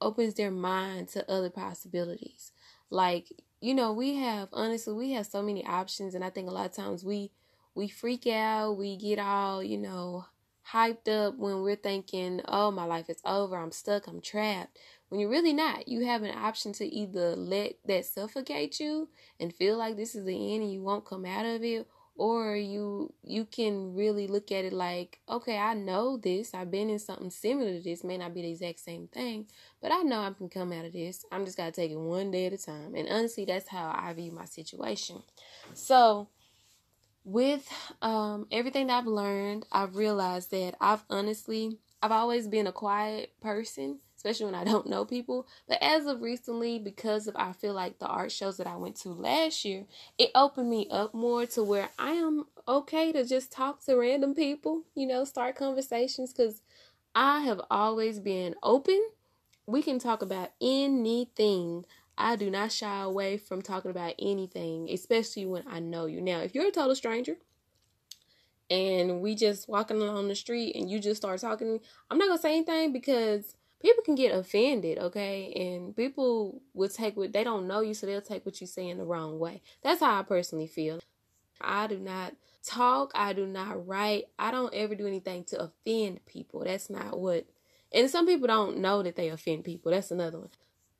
opens 0.00 0.34
their 0.34 0.50
mind 0.50 1.08
to 1.08 1.30
other 1.30 1.50
possibilities. 1.50 2.52
Like, 2.90 3.32
you 3.60 3.74
know, 3.74 3.92
we 3.92 4.16
have 4.16 4.48
honestly 4.52 4.94
we 4.94 5.12
have 5.12 5.26
so 5.26 5.42
many 5.42 5.64
options 5.66 6.14
and 6.14 6.24
I 6.24 6.30
think 6.30 6.48
a 6.48 6.52
lot 6.52 6.66
of 6.66 6.72
times 6.72 7.04
we 7.04 7.32
we 7.74 7.88
freak 7.88 8.26
out, 8.26 8.76
we 8.78 8.96
get 8.96 9.18
all, 9.18 9.62
you 9.62 9.78
know, 9.78 10.26
hyped 10.72 11.08
up 11.08 11.36
when 11.38 11.62
we're 11.62 11.76
thinking, 11.76 12.40
"Oh, 12.46 12.70
my 12.70 12.84
life 12.84 13.08
is 13.10 13.20
over. 13.24 13.56
I'm 13.56 13.72
stuck. 13.72 14.06
I'm 14.06 14.20
trapped." 14.20 14.78
When 15.08 15.20
you're 15.20 15.30
really 15.30 15.52
not. 15.52 15.88
You 15.88 16.04
have 16.04 16.22
an 16.22 16.36
option 16.36 16.72
to 16.74 16.84
either 16.84 17.34
let 17.34 17.74
that 17.86 18.04
suffocate 18.04 18.78
you 18.78 19.08
and 19.40 19.54
feel 19.54 19.76
like 19.76 19.96
this 19.96 20.14
is 20.14 20.24
the 20.24 20.54
end 20.54 20.62
and 20.62 20.72
you 20.72 20.82
won't 20.82 21.06
come 21.06 21.24
out 21.24 21.46
of 21.46 21.62
it 21.62 21.86
or 22.14 22.56
you 22.56 23.14
you 23.22 23.44
can 23.44 23.94
really 23.94 24.26
look 24.26 24.50
at 24.50 24.64
it 24.64 24.72
like 24.72 25.20
okay 25.28 25.56
i 25.56 25.72
know 25.72 26.16
this. 26.16 26.52
I've 26.52 26.70
been 26.70 26.90
in 26.90 26.98
something 26.98 27.30
similar 27.30 27.74
to 27.74 27.80
this. 27.80 28.02
May 28.04 28.18
not 28.18 28.34
be 28.34 28.42
the 28.42 28.50
exact 28.50 28.80
same 28.80 29.06
thing 29.06 29.46
but 29.80 29.92
i 29.92 30.02
know 30.02 30.20
i 30.20 30.32
can 30.32 30.48
come 30.48 30.72
out 30.72 30.84
of 30.84 30.92
this. 30.92 31.24
I'm 31.32 31.44
just 31.44 31.56
gotta 31.56 31.72
take 31.72 31.92
it 31.92 31.98
one 31.98 32.30
day 32.30 32.46
at 32.46 32.52
a 32.52 32.58
time. 32.58 32.94
And 32.94 33.08
honestly 33.08 33.44
that's 33.44 33.68
how 33.68 33.94
i 33.96 34.12
view 34.12 34.32
my 34.32 34.44
situation. 34.44 35.22
So 35.74 36.28
with 37.24 37.70
um, 38.00 38.46
everything 38.50 38.86
that 38.86 38.98
i've 38.98 39.06
learned 39.06 39.66
i've 39.70 39.96
realized 39.96 40.50
that 40.50 40.74
i've 40.80 41.04
honestly 41.10 41.76
i've 42.02 42.12
always 42.12 42.48
been 42.48 42.66
a 42.66 42.72
quiet 42.72 43.32
person 43.42 43.98
especially 44.18 44.46
when 44.46 44.54
I 44.56 44.64
don't 44.64 44.88
know 44.88 45.04
people. 45.04 45.46
But 45.68 45.78
as 45.80 46.06
of 46.06 46.20
recently, 46.20 46.78
because 46.78 47.28
of 47.28 47.36
I 47.36 47.52
feel 47.52 47.72
like 47.72 47.98
the 47.98 48.08
art 48.08 48.32
shows 48.32 48.56
that 48.56 48.66
I 48.66 48.76
went 48.76 48.96
to 48.96 49.10
last 49.10 49.64
year, 49.64 49.86
it 50.18 50.30
opened 50.34 50.68
me 50.68 50.88
up 50.90 51.14
more 51.14 51.46
to 51.46 51.62
where 51.62 51.88
I 51.98 52.12
am 52.12 52.46
okay 52.66 53.12
to 53.12 53.24
just 53.24 53.52
talk 53.52 53.82
to 53.84 53.96
random 53.96 54.34
people, 54.34 54.82
you 54.96 55.06
know, 55.06 55.24
start 55.24 55.54
conversations 55.54 56.32
because 56.32 56.62
I 57.14 57.40
have 57.42 57.60
always 57.70 58.18
been 58.18 58.56
open. 58.62 59.00
We 59.66 59.82
can 59.82 60.00
talk 60.00 60.20
about 60.20 60.50
anything. 60.60 61.84
I 62.16 62.34
do 62.34 62.50
not 62.50 62.72
shy 62.72 63.00
away 63.00 63.38
from 63.38 63.62
talking 63.62 63.92
about 63.92 64.14
anything, 64.18 64.88
especially 64.90 65.46
when 65.46 65.62
I 65.70 65.78
know 65.78 66.06
you. 66.06 66.20
Now, 66.20 66.40
if 66.40 66.56
you're 66.56 66.66
a 66.66 66.72
total 66.72 66.96
stranger, 66.96 67.36
and 68.70 69.20
we 69.20 69.34
just 69.34 69.68
walking 69.68 70.00
along 70.02 70.28
the 70.28 70.34
street 70.34 70.76
and 70.76 70.90
you 70.90 70.98
just 70.98 71.22
start 71.22 71.40
talking 71.40 71.80
I'm 72.10 72.18
not 72.18 72.28
gonna 72.28 72.38
say 72.38 72.56
anything 72.56 72.92
because 72.92 73.56
people 73.80 74.02
can 74.04 74.14
get 74.14 74.34
offended, 74.34 74.98
okay? 74.98 75.52
And 75.54 75.96
people 75.96 76.60
will 76.74 76.88
take 76.88 77.16
what 77.16 77.32
they 77.32 77.44
don't 77.44 77.66
know 77.66 77.80
you, 77.80 77.94
so 77.94 78.06
they'll 78.06 78.20
take 78.20 78.44
what 78.44 78.60
you 78.60 78.66
say 78.66 78.88
in 78.88 78.98
the 78.98 79.04
wrong 79.04 79.38
way. 79.38 79.62
That's 79.82 80.00
how 80.00 80.18
I 80.18 80.22
personally 80.22 80.66
feel. 80.66 81.00
I 81.60 81.86
do 81.86 81.98
not 81.98 82.34
talk, 82.64 83.12
I 83.14 83.32
do 83.32 83.46
not 83.46 83.86
write, 83.86 84.24
I 84.38 84.50
don't 84.50 84.74
ever 84.74 84.94
do 84.94 85.06
anything 85.06 85.44
to 85.44 85.60
offend 85.60 86.24
people. 86.26 86.64
That's 86.64 86.90
not 86.90 87.18
what. 87.18 87.46
And 87.92 88.10
some 88.10 88.26
people 88.26 88.46
don't 88.46 88.78
know 88.78 89.02
that 89.02 89.16
they 89.16 89.28
offend 89.28 89.64
people. 89.64 89.92
That's 89.92 90.10
another 90.10 90.38
one. 90.38 90.50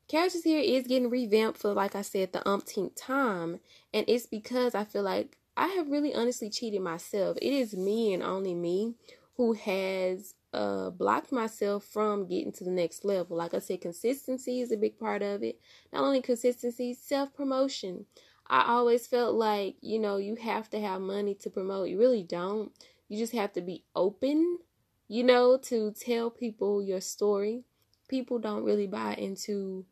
Characters 0.09 0.43
here 0.43 0.61
is 0.61 0.87
getting 0.87 1.11
revamped 1.11 1.59
for, 1.59 1.75
like 1.75 1.95
I 1.95 2.03
said, 2.03 2.33
the 2.33 2.49
umpteenth 2.49 2.95
time. 2.95 3.61
And 3.93 4.07
it's 4.09 4.25
because 4.25 4.75
I 4.75 4.85
feel 4.85 5.03
like 5.03 5.37
I 5.55 5.69
have 5.69 5.91
really 5.91 6.15
honestly 6.15 6.49
cheated 6.49 6.81
myself. 6.81 7.37
It 7.43 7.53
is 7.53 7.77
me 7.77 8.15
and 8.15 8.23
only 8.23 8.55
me 8.55 8.95
who 9.37 9.53
has 9.53 10.35
uh 10.53 10.91
blocked 10.91 11.31
myself 11.33 11.85
from 11.85 12.27
getting 12.27 12.53
to 12.53 12.65
the 12.65 12.71
next 12.71 13.05
level. 13.05 13.37
Like 13.37 13.55
I 13.55 13.59
said, 13.59 13.81
consistency 13.81 14.61
is 14.61 14.73
a 14.73 14.77
big 14.77 14.99
part 14.99 15.23
of 15.23 15.43
it. 15.43 15.61
Not 15.93 16.05
only 16.05 16.23
consistency, 16.23 16.95
self 16.95 17.35
promotion. 17.35 18.07
I 18.51 18.65
always 18.73 19.07
felt 19.07 19.35
like, 19.35 19.77
you 19.83 19.99
know, 19.99 20.17
you 20.17 20.37
have 20.37 20.71
to 20.71 20.81
have 20.81 21.01
money 21.03 21.35
to 21.37 21.51
promote. 21.51 21.89
You 21.89 21.99
really 21.99 22.23
don't. 22.23 22.73
You 23.09 23.19
just 23.19 23.35
have 23.35 23.53
to 23.55 23.61
be 23.61 23.85
open, 23.95 24.59
you 25.07 25.23
know, 25.23 25.59
to 25.65 25.93
tell 25.93 26.31
people 26.31 26.83
your 26.83 27.01
story. 27.01 27.65
People 28.09 28.39
don't 28.39 28.65
really 28.65 28.87
buy 28.87 29.15
into 29.15 29.85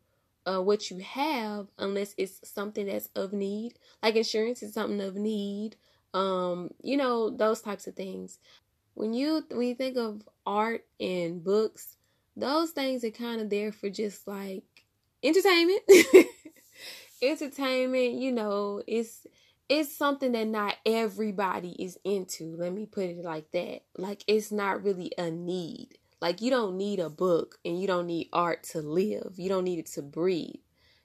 uh, 0.47 0.61
what 0.61 0.89
you 0.89 0.99
have 0.99 1.67
unless 1.77 2.15
it's 2.17 2.39
something 2.49 2.87
that's 2.87 3.09
of 3.15 3.33
need. 3.33 3.73
Like 4.01 4.15
insurance 4.15 4.63
is 4.63 4.73
something 4.73 5.01
of 5.01 5.15
need. 5.15 5.75
Um, 6.13 6.71
you 6.81 6.97
know, 6.97 7.29
those 7.29 7.61
types 7.61 7.85
of 7.85 7.95
things 7.95 8.39
when 8.97 9.13
you 9.13 9.45
when 9.51 9.67
you 9.67 9.75
think 9.75 9.95
of 9.95 10.27
art 10.45 10.83
and 10.99 11.43
books, 11.43 11.95
those 12.35 12.71
things 12.71 13.03
are 13.03 13.11
kind 13.11 13.39
of 13.39 13.49
there 13.49 13.71
for 13.71 13.89
just 13.91 14.27
like 14.27 14.63
entertainment. 15.23 15.81
entertainment, 17.21 18.13
you 18.13 18.31
know, 18.31 18.81
it's 18.87 19.27
it's 19.69 19.95
something 19.95 20.31
that 20.31 20.47
not 20.47 20.75
everybody 20.83 21.75
is 21.77 21.99
into. 22.03 22.55
Let 22.57 22.73
me 22.73 22.87
put 22.87 23.03
it 23.03 23.23
like 23.23 23.51
that. 23.51 23.81
Like 23.97 24.23
it's 24.25 24.51
not 24.51 24.83
really 24.83 25.11
a 25.17 25.29
need. 25.29 25.99
Like 26.19 26.41
you 26.41 26.49
don't 26.49 26.75
need 26.75 26.99
a 26.99 27.09
book 27.09 27.59
and 27.63 27.79
you 27.79 27.85
don't 27.85 28.07
need 28.07 28.29
art 28.33 28.63
to 28.71 28.81
live. 28.81 29.33
You 29.35 29.47
don't 29.47 29.65
need 29.65 29.77
it 29.77 29.91
to 29.91 30.01
breathe. 30.01 30.55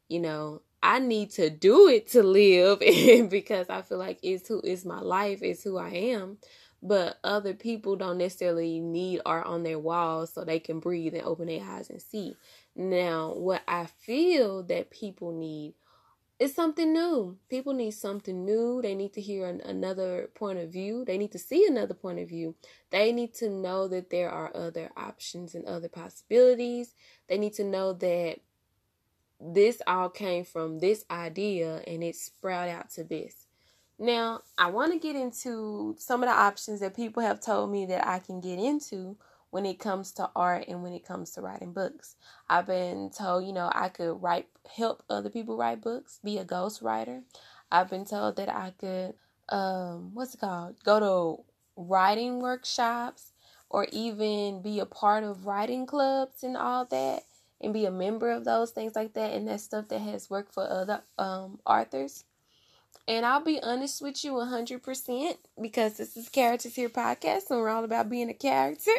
You 0.09 0.21
know, 0.21 0.63
I 0.83 0.99
need 0.99 1.31
to 1.33 1.51
do 1.51 1.89
it 1.89 2.09
to 2.13 2.23
live 2.23 2.81
because 3.31 3.69
I 3.69 3.83
feel 3.83 3.99
like 3.99 4.19
it's 4.23 4.49
who 4.49 4.63
is 4.63 4.87
my 4.87 5.01
life, 5.01 5.41
it's 5.43 5.63
who 5.63 5.77
I 5.77 5.91
am 5.91 6.39
but 6.83 7.19
other 7.23 7.55
people 7.55 7.95
don't 7.95 8.19
necessarily 8.19 8.81
need 8.81 9.21
art 9.25 9.47
on 9.47 9.63
their 9.63 9.79
walls 9.79 10.33
so 10.33 10.45
they 10.45 10.59
can 10.59 10.81
breathe 10.81 11.15
and 11.15 11.23
open 11.23 11.47
their 11.47 11.63
eyes 11.63 11.89
and 11.89 12.03
see. 12.03 12.37
Now, 12.75 13.35
what 13.35 13.63
I 13.69 13.87
feel 13.87 14.63
that 14.65 14.91
people 14.91 15.33
need 15.33 15.75
is 16.41 16.55
something 16.55 16.93
new. 16.93 17.39
People 17.49 17.73
need 17.73 17.93
something 17.93 18.45
new. 18.45 18.83
They 18.83 18.97
need 18.97 19.13
to 19.13 19.21
hear 19.21 19.47
an, 19.47 19.61
another 19.61 20.29
point 20.35 20.59
of 20.59 20.71
view. 20.71 21.05
They 21.05 21.17
need 21.19 21.31
to 21.33 21.39
see 21.39 21.65
another 21.67 21.95
point 21.95 22.19
of 22.19 22.29
view. 22.29 22.57
They 22.91 23.13
need 23.13 23.33
to 23.35 23.49
know 23.49 23.87
that 23.87 24.11
there 24.11 24.31
are 24.31 24.51
other 24.53 24.91
options 24.97 25.55
and 25.55 25.65
other 25.67 25.89
possibilities. 25.89 26.95
They 27.29 27.39
need 27.39 27.53
to 27.55 27.65
know 27.65 27.93
that 27.93 28.41
this 29.41 29.81
all 29.87 30.09
came 30.09 30.45
from 30.45 30.81
this 30.81 31.05
idea 31.11 31.83
and 31.87 32.03
it 32.03 32.17
sprouted 32.17 32.75
out 32.75 32.91
to 32.91 33.05
this. 33.05 33.42
Now, 34.03 34.41
I 34.59 34.69
want 34.69 34.93
to 34.93 34.99
get 34.99 35.15
into 35.15 35.95
some 35.97 36.25
of 36.25 36.29
the 36.29 36.35
options 36.35 36.81
that 36.81 36.97
people 36.97 37.23
have 37.23 37.41
told 37.41 37.71
me 37.71 37.87
that 37.87 38.05
I 38.05 38.19
can 38.19 38.41
get 38.41 38.59
into 38.59 39.17
when 39.51 39.65
it 39.65 39.79
comes 39.79 40.11
to 40.15 40.29
art 40.35 40.65
and 40.67 40.83
when 40.83 40.93
it 40.93 41.07
comes 41.07 41.31
to 41.33 41.41
writing 41.41 41.73
books. 41.73 42.17
I've 42.49 42.67
been 42.67 43.11
told, 43.17 43.45
you 43.47 43.53
know, 43.53 43.71
I 43.73 43.91
could 43.91 44.21
write 44.21 44.49
help 44.77 45.05
other 45.09 45.31
people 45.31 45.57
write 45.57 45.83
books, 45.83 46.19
be 46.25 46.37
a 46.39 46.45
ghostwriter. 46.45 47.23
I've 47.71 47.91
been 47.91 48.05
told 48.05 48.35
that 48.39 48.49
I 48.49 48.73
could 48.77 49.15
um 49.51 50.11
what's 50.15 50.35
it 50.35 50.41
called? 50.41 50.83
Go 50.83 50.99
to 50.99 51.45
writing 51.77 52.41
workshops 52.41 53.31
or 53.71 53.87
even 53.93 54.63
be 54.63 54.81
a 54.81 54.87
part 54.87 55.23
of 55.23 55.47
writing 55.47 55.87
clubs 55.87 56.43
and 56.43 56.57
all 56.57 56.87
that 56.87 57.23
and 57.61 57.73
be 57.73 57.85
a 57.85 57.93
member 57.93 58.33
of 58.33 58.45
those 58.45 58.73
things 58.73 58.97
like 58.97 59.15
that 59.15 59.33
and 59.33 59.47
that 59.47 59.61
stuff 59.61 59.87
that 59.91 60.01
has 60.01 60.29
worked 60.29 60.53
for 60.53 60.69
other 60.69 61.03
um 61.19 61.61
authors. 61.65 62.25
And 63.09 63.27
I'll 63.27 63.43
be 63.43 63.61
honest 63.61 64.01
with 64.01 64.25
you 64.25 64.33
100% 64.33 65.37
because 65.61 65.97
this 65.97 66.17
is 66.17 66.29
Characters 66.29 66.77
Here 66.77 66.89
podcast 66.89 67.51
and 67.51 67.59
we're 67.59 67.69
all 67.69 67.85
about 67.85 68.09
being 68.09 68.31
a 68.31 68.35
character. 68.35 68.93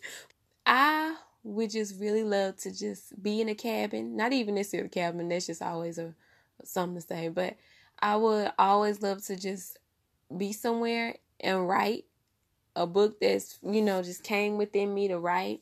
I 0.66 1.16
would 1.42 1.70
just 1.70 2.00
really 2.00 2.24
love 2.24 2.56
to 2.58 2.74
just 2.74 3.22
be 3.22 3.42
in 3.42 3.50
a 3.50 3.54
cabin, 3.54 4.16
not 4.16 4.32
even 4.32 4.54
necessarily 4.54 4.86
a 4.86 4.90
cabin, 4.90 5.28
that's 5.28 5.46
just 5.46 5.60
always 5.60 5.98
a 5.98 6.14
something 6.64 7.00
to 7.00 7.06
say, 7.06 7.28
but 7.28 7.56
I 7.98 8.16
would 8.16 8.50
always 8.58 9.02
love 9.02 9.22
to 9.26 9.36
just 9.36 9.78
be 10.34 10.52
somewhere 10.52 11.16
and 11.40 11.68
write 11.68 12.06
a 12.74 12.86
book 12.86 13.20
that's, 13.20 13.58
you 13.62 13.82
know, 13.82 14.02
just 14.02 14.24
came 14.24 14.56
within 14.56 14.94
me 14.94 15.08
to 15.08 15.18
write 15.18 15.60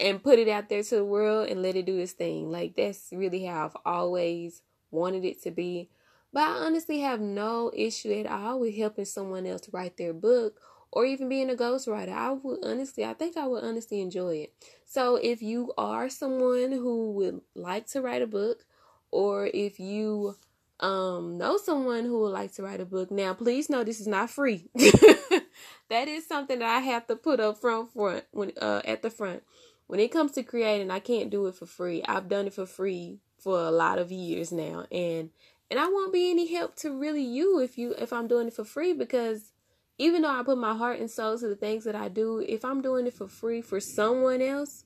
and 0.00 0.22
put 0.22 0.40
it 0.40 0.48
out 0.48 0.68
there 0.68 0.82
to 0.82 0.96
the 0.96 1.04
world 1.04 1.48
and 1.48 1.62
let 1.62 1.76
it 1.76 1.86
do 1.86 1.98
its 1.98 2.12
thing. 2.12 2.50
Like 2.50 2.74
that's 2.74 3.10
really 3.12 3.44
how 3.44 3.66
I've 3.66 3.76
always 3.84 4.62
wanted 4.90 5.24
it 5.24 5.42
to 5.44 5.52
be. 5.52 5.90
But 6.32 6.42
I 6.42 6.52
honestly 6.66 7.00
have 7.00 7.20
no 7.20 7.72
issue 7.74 8.12
at 8.12 8.26
all 8.26 8.60
with 8.60 8.76
helping 8.76 9.04
someone 9.04 9.46
else 9.46 9.68
write 9.72 9.96
their 9.96 10.12
book 10.12 10.60
or 10.92 11.04
even 11.04 11.28
being 11.28 11.50
a 11.50 11.54
ghostwriter. 11.54 12.12
I 12.12 12.32
would 12.32 12.64
honestly, 12.64 13.04
I 13.04 13.14
think 13.14 13.36
I 13.36 13.46
would 13.46 13.64
honestly 13.64 14.00
enjoy 14.00 14.36
it. 14.36 14.52
So 14.84 15.16
if 15.16 15.42
you 15.42 15.72
are 15.76 16.08
someone 16.08 16.72
who 16.72 17.12
would 17.12 17.40
like 17.54 17.86
to 17.88 18.00
write 18.00 18.22
a 18.22 18.26
book, 18.26 18.64
or 19.10 19.46
if 19.52 19.80
you 19.80 20.36
um 20.78 21.36
know 21.36 21.58
someone 21.58 22.04
who 22.04 22.20
would 22.20 22.32
like 22.32 22.52
to 22.54 22.62
write 22.62 22.80
a 22.80 22.86
book, 22.86 23.10
now 23.10 23.34
please 23.34 23.68
know 23.68 23.84
this 23.84 24.00
is 24.00 24.06
not 24.06 24.30
free. 24.30 24.68
that 25.88 26.08
is 26.08 26.26
something 26.26 26.60
that 26.60 26.76
I 26.76 26.80
have 26.80 27.06
to 27.08 27.16
put 27.16 27.40
up 27.40 27.58
front 27.58 27.92
front 27.92 28.24
when 28.30 28.52
uh 28.60 28.82
at 28.84 29.02
the 29.02 29.10
front. 29.10 29.42
When 29.86 29.98
it 29.98 30.12
comes 30.12 30.32
to 30.32 30.44
creating, 30.44 30.90
I 30.92 31.00
can't 31.00 31.30
do 31.30 31.46
it 31.48 31.56
for 31.56 31.66
free. 31.66 32.02
I've 32.06 32.28
done 32.28 32.46
it 32.46 32.54
for 32.54 32.66
free 32.66 33.18
for 33.38 33.58
a 33.58 33.72
lot 33.72 33.98
of 33.98 34.12
years 34.12 34.52
now, 34.52 34.86
and 34.92 35.30
and 35.70 35.78
I 35.80 35.86
won't 35.88 36.12
be 36.12 36.30
any 36.30 36.52
help 36.52 36.76
to 36.76 36.90
really 36.90 37.24
you 37.24 37.60
if 37.60 37.78
you 37.78 37.94
if 37.98 38.12
I'm 38.12 38.28
doing 38.28 38.48
it 38.48 38.54
for 38.54 38.64
free 38.64 38.92
because 38.92 39.52
even 39.98 40.22
though 40.22 40.30
I 40.30 40.42
put 40.42 40.58
my 40.58 40.74
heart 40.74 40.98
and 41.00 41.10
soul 41.10 41.38
to 41.38 41.48
the 41.48 41.56
things 41.56 41.84
that 41.84 41.94
I 41.94 42.08
do, 42.08 42.40
if 42.40 42.64
I'm 42.64 42.82
doing 42.82 43.06
it 43.06 43.14
for 43.14 43.28
free 43.28 43.60
for 43.62 43.80
someone 43.80 44.42
else, 44.42 44.84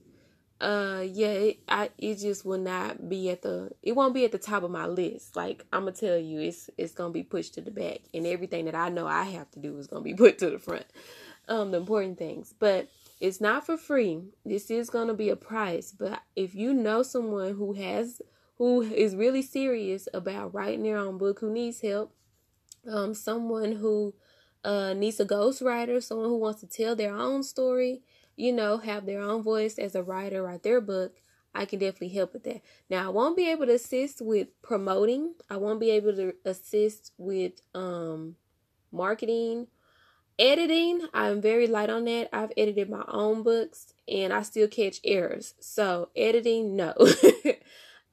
uh 0.61 1.05
yeah, 1.07 1.29
it, 1.29 1.59
I 1.69 1.91
it 1.99 2.17
just 2.17 2.45
will 2.45 2.59
not 2.59 3.09
be 3.09 3.31
at 3.31 3.43
the 3.43 3.71
it 3.83 3.93
won't 3.93 4.15
be 4.15 4.25
at 4.25 4.33
the 4.33 4.39
top 4.39 4.63
of 4.63 4.71
my 4.71 4.87
list. 4.87 5.37
Like 5.37 5.65
I'm 5.73 5.83
gonna 5.83 5.93
tell 5.93 6.19
you, 6.19 6.41
it's 6.41 6.71
it's 6.79 6.95
gonna 6.95 7.13
be 7.13 7.23
pushed 7.25 7.55
to 7.55 7.61
the 7.63 7.71
back, 7.71 8.01
and 8.15 8.27
everything 8.27 8.67
that 8.67 8.75
I 8.75 8.89
know 8.91 9.07
I 9.07 9.25
have 9.25 9.51
to 9.53 9.61
do 9.61 9.79
is 9.79 9.87
gonna 9.87 10.03
be 10.03 10.15
put 10.17 10.39
to 10.41 10.51
the 10.51 10.59
front. 10.59 10.87
Um, 11.49 11.73
the 11.73 11.79
important 11.79 12.19
things, 12.19 12.55
but 12.59 12.89
It's 13.21 13.41
not 13.41 13.67
for 13.67 13.77
free. 13.77 14.23
This 14.45 14.71
is 14.71 14.91
to 14.91 15.15
be 15.15 15.31
a 15.31 15.37
price, 15.37 15.93
but 15.93 16.21
if 16.37 16.55
you 16.55 16.75
know 16.75 17.03
someone 17.03 17.55
who 17.55 17.75
has 17.75 18.21
who 18.59 18.83
is 18.83 19.17
really 19.17 19.43
serious 19.43 20.09
about 20.15 20.55
writing 20.55 20.83
their 20.83 20.97
own 20.99 21.19
book 21.19 21.41
who 21.41 21.51
needs 21.51 21.81
help, 21.81 22.15
um 22.91 23.15
someone 23.15 23.73
who 23.73 24.15
uh 24.65 24.93
needs 24.95 25.21
a 25.21 25.25
ghostwriter, 25.25 26.03
someone 26.03 26.29
who 26.29 26.39
wants 26.39 26.61
to 26.61 26.67
tell 26.67 26.97
their 26.97 27.15
own 27.15 27.43
story, 27.43 28.03
you 28.37 28.53
know, 28.53 28.79
have 28.79 29.07
their 29.07 29.21
own 29.21 29.43
voice 29.43 29.79
as 29.79 29.95
a 29.95 30.03
writer, 30.03 30.43
write 30.43 30.63
their 30.63 30.81
book, 30.81 31.21
I 31.55 31.65
can 31.67 31.79
definitely 31.79 32.09
help 32.11 32.33
with 32.33 32.45
that. 32.45 32.63
Now, 32.91 33.07
I 33.07 33.09
won't 33.11 33.37
be 33.37 33.49
able 33.51 33.67
to 33.67 33.75
assist 33.75 34.21
with 34.21 34.49
promoting. 34.63 35.35
I 35.49 35.57
won't 35.57 35.81
be 35.81 35.91
able 35.91 36.15
to 36.17 36.35
assist 36.45 37.13
with 37.19 37.55
um 37.75 38.37
marketing 38.93 39.69
Editing, 40.39 41.07
I'm 41.15 41.41
very 41.41 41.69
light 41.69 41.91
on 41.91 42.07
that. 42.07 42.29
I've 42.33 42.53
edited 42.57 42.91
my 42.91 43.05
own 43.07 43.45
books 43.45 43.95
and 44.09 44.33
I 44.33 44.43
still 44.43 44.67
catch 44.67 44.99
errors. 45.05 45.55
So, 45.61 46.09
editing, 46.17 46.75
no. 46.75 46.93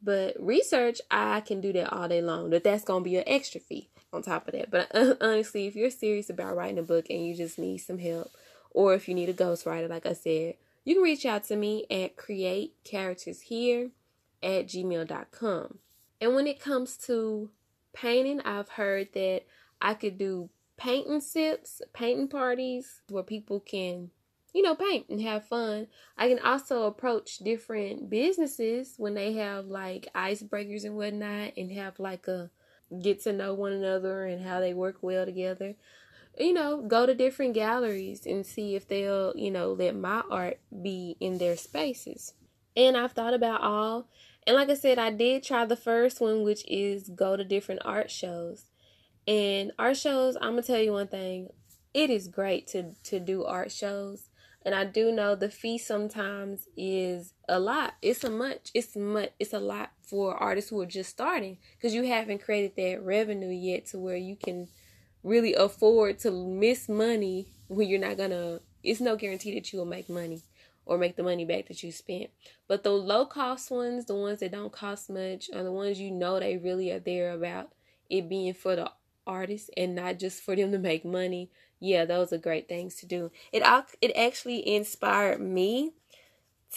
but 0.02 0.36
research, 0.40 1.00
I 1.10 1.42
can 1.42 1.62
do 1.62 1.72
that 1.74 1.94
all 1.94 2.08
day 2.08 2.22
long. 2.22 2.50
But 2.50 2.64
that's 2.64 2.84
going 2.84 3.04
to 3.04 3.10
be 3.10 3.18
an 3.18 3.24
extra 3.28 3.62
fee 3.62 3.90
on 4.12 4.22
top 4.24 4.48
of 4.48 4.54
that. 4.54 4.72
But 4.72 4.94
uh, 4.94 5.16
honestly, 5.22 5.68
if 5.68 5.76
you're 5.76 5.90
serious 5.90 6.30
about 6.30 6.56
writing 6.56 6.80
a 6.80 6.84
book 6.84 7.06
and 7.10 7.26
you 7.26 7.36
just 7.36 7.60
need 7.60 7.80
some 7.80 8.00
help, 8.00 8.32
or 8.72 8.94
if 8.94 9.08
you 9.08 9.14
need 9.14 9.30
a 9.30 9.34
ghostwriter, 9.34 9.90
like 9.90 10.06
I 10.06 10.14
said, 10.14 10.56
you 10.84 10.96
can 10.96 11.04
reach 11.04 11.26
out 11.26 11.44
to 11.46 11.56
me 11.56 11.86
at 11.92 12.18
createcharactershere 12.18 13.92
at 14.42 14.68
gmail.com. 14.68 15.78
And 16.20 16.36
when 16.36 16.48
it 16.48 16.60
comes 16.60 16.98
to 16.98 17.50
painting, 17.94 18.42
I've 18.42 18.70
heard 18.70 19.10
that 19.14 19.44
I 19.82 19.94
could 19.94 20.18
do 20.18 20.50
painting 20.78 21.22
sips, 21.22 21.82
painting 21.94 22.28
parties 22.28 23.02
where 23.10 23.24
people 23.24 23.60
can, 23.60 24.10
you 24.54 24.62
know, 24.62 24.76
paint 24.76 25.08
and 25.10 25.22
have 25.22 25.48
fun. 25.48 25.88
I 26.18 26.28
can 26.28 26.40
also 26.40 26.84
approach 26.84 27.38
different 27.38 28.10
businesses 28.10 28.96
when 28.98 29.14
they 29.14 29.34
have 29.34 29.66
like 29.66 30.10
icebreakers 30.14 30.84
and 30.84 30.96
whatnot 30.96 31.54
and 31.58 31.72
have 31.72 32.00
like 32.00 32.28
a 32.28 32.50
get 33.02 33.22
to 33.24 33.32
know 33.34 33.54
one 33.54 33.72
another 33.72 34.26
and 34.26 34.46
how 34.46 34.60
they 34.60 34.74
work 34.74 34.98
well 35.02 35.26
together. 35.26 35.76
You 36.38 36.54
know, 36.54 36.82
go 36.82 37.06
to 37.06 37.14
different 37.14 37.54
galleries 37.54 38.26
and 38.26 38.46
see 38.46 38.76
if 38.76 38.88
they'll, 38.88 39.34
you 39.36 39.52
know, 39.52 39.74
let 39.74 39.96
my 39.96 40.24
art 40.30 40.60
be 40.82 41.16
in 41.20 41.38
their 41.38 41.58
spaces. 41.58 42.34
And 42.76 42.98
I've 42.98 43.12
thought 43.12 43.34
about 43.34 43.62
all. 43.62 44.08
And 44.48 44.56
like 44.56 44.70
I 44.70 44.76
said, 44.76 44.98
I 44.98 45.12
did 45.12 45.44
try 45.44 45.66
the 45.66 45.76
first 45.76 46.20
one, 46.20 46.44
which 46.44 46.66
is 46.68 47.10
go 47.10 47.36
to 47.38 47.44
different 47.44 47.82
art 47.86 48.10
shows. 48.10 48.66
And 49.28 49.72
art 49.78 49.98
shows, 49.98 50.36
I'm 50.36 50.52
gonna 50.52 50.64
tell 50.64 50.80
you 50.80 50.94
one 50.94 51.08
thing. 51.08 51.50
It 51.94 52.10
is 52.10 52.28
great 52.28 52.68
to 52.68 52.94
to 53.04 53.20
do 53.20 53.44
art 53.44 53.72
shows. 53.72 54.30
And 54.64 54.76
I 54.76 54.86
do 54.86 55.12
know 55.12 55.36
the 55.36 55.50
fee 55.50 55.78
sometimes 55.78 56.68
is 56.78 57.34
a 57.50 57.60
lot. 57.60 57.96
It's 58.02 58.24
a 58.24 58.30
much. 58.30 58.70
It's 58.74 58.96
much. 58.96 59.32
It's 59.40 59.54
a 59.54 59.60
lot 59.60 59.92
for 60.02 60.36
artists 60.36 60.70
who 60.70 60.82
are 60.82 60.86
just 60.86 61.10
starting 61.10 61.58
because 61.78 61.96
you 61.96 62.04
haven't 62.04 62.44
created 62.44 62.76
that 62.76 63.04
revenue 63.04 63.50
yet 63.50 63.88
to 63.88 64.00
where 64.00 64.18
you 64.18 64.36
can 64.36 64.68
really 65.24 65.54
afford 65.56 66.20
to 66.20 66.32
miss 66.32 66.88
money 66.88 67.48
when 67.68 67.88
you're 67.88 68.00
not 68.00 68.18
gonna. 68.18 68.60
It's 68.84 69.02
no 69.02 69.16
guarantee 69.16 69.56
that 69.56 69.72
you 69.74 69.80
will 69.80 69.86
make 69.86 70.10
money 70.10 70.44
or 70.86 70.98
make 70.98 71.16
the 71.16 71.24
money 71.24 71.46
back 71.46 71.68
that 71.68 71.82
you 71.84 71.92
spent. 71.92 72.30
But 72.68 72.84
the 72.84 72.92
low 72.92 73.26
cost 73.26 73.72
ones, 73.72 74.06
the 74.06 74.16
ones 74.16 74.40
that 74.40 74.52
don't 74.52 74.72
cost 74.72 75.10
much, 75.10 75.50
are 75.54 75.64
the 75.64 75.72
ones 75.72 76.00
you 76.00 76.12
know 76.12 76.40
they 76.40 76.58
really 76.58 76.92
are 76.92 77.00
there 77.00 77.32
about 77.32 77.70
it 78.10 78.30
being 78.30 78.54
for 78.54 78.76
the 78.76 78.92
artists 79.26 79.70
and 79.78 79.96
not 79.96 80.20
just 80.20 80.42
for 80.42 80.56
them 80.56 80.72
to 80.72 80.80
make 80.80 81.06
money. 81.06 81.50
Yeah, 81.82 82.06
those 82.06 82.32
are 82.32 82.38
great 82.38 82.70
things 82.70 82.96
to 82.98 83.08
do. 83.08 83.32
It 83.52 83.64
it 84.02 84.14
actually 84.16 84.68
inspired 84.76 85.42
me 85.42 85.94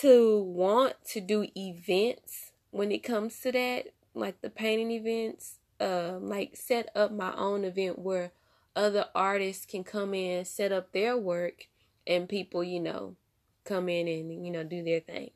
to 0.01 0.41
want 0.43 0.95
to 1.07 1.21
do 1.21 1.47
events 1.57 2.53
when 2.71 2.91
it 2.91 3.05
comes 3.05 3.41
to 3.41 3.53
that, 3.53 3.89
like 4.15 4.41
the 4.41 4.51
painting 4.51 4.91
events. 4.91 5.59
Um, 5.81 6.29
like 6.29 6.57
set 6.57 6.89
up 6.97 7.13
my 7.13 7.35
own 7.37 7.65
event 7.65 7.99
where 7.99 8.33
other 8.77 9.07
artists 9.15 9.67
can 9.67 9.85
come 9.85 10.15
in, 10.15 10.45
set 10.45 10.73
up 10.73 10.93
their 10.93 11.17
work, 11.19 11.69
and 12.07 12.29
people, 12.29 12.65
you 12.65 12.81
know, 12.81 13.17
come 13.65 13.89
in 13.89 14.09
and 14.09 14.45
you 14.47 14.53
know 14.53 14.65
do 14.65 14.83
their 14.85 15.01
thing. 15.01 15.31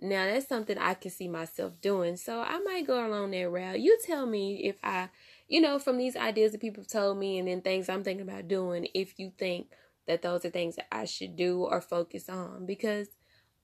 Now 0.00 0.26
that's 0.26 0.48
something 0.48 0.78
I 0.78 0.94
can 0.94 1.10
see 1.10 1.28
myself 1.28 1.74
doing, 1.80 2.16
so 2.16 2.40
I 2.40 2.60
might 2.60 2.86
go 2.86 3.04
along 3.06 3.32
that 3.32 3.50
route. 3.50 3.80
You 3.80 3.98
tell 4.04 4.26
me 4.26 4.56
if 4.64 4.76
I 4.84 5.08
you 5.48 5.60
know, 5.60 5.78
from 5.78 5.98
these 5.98 6.16
ideas 6.16 6.52
that 6.52 6.60
people 6.60 6.82
have 6.82 6.90
told 6.90 7.18
me 7.18 7.38
and 7.38 7.48
then 7.48 7.62
things 7.62 7.88
I'm 7.88 8.04
thinking 8.04 8.28
about 8.28 8.48
doing, 8.48 8.86
if 8.94 9.18
you 9.18 9.32
think 9.38 9.68
that 10.06 10.22
those 10.22 10.44
are 10.44 10.50
things 10.50 10.76
that 10.76 10.86
I 10.92 11.04
should 11.06 11.36
do 11.36 11.64
or 11.64 11.80
focus 11.80 12.28
on, 12.28 12.66
because 12.66 13.08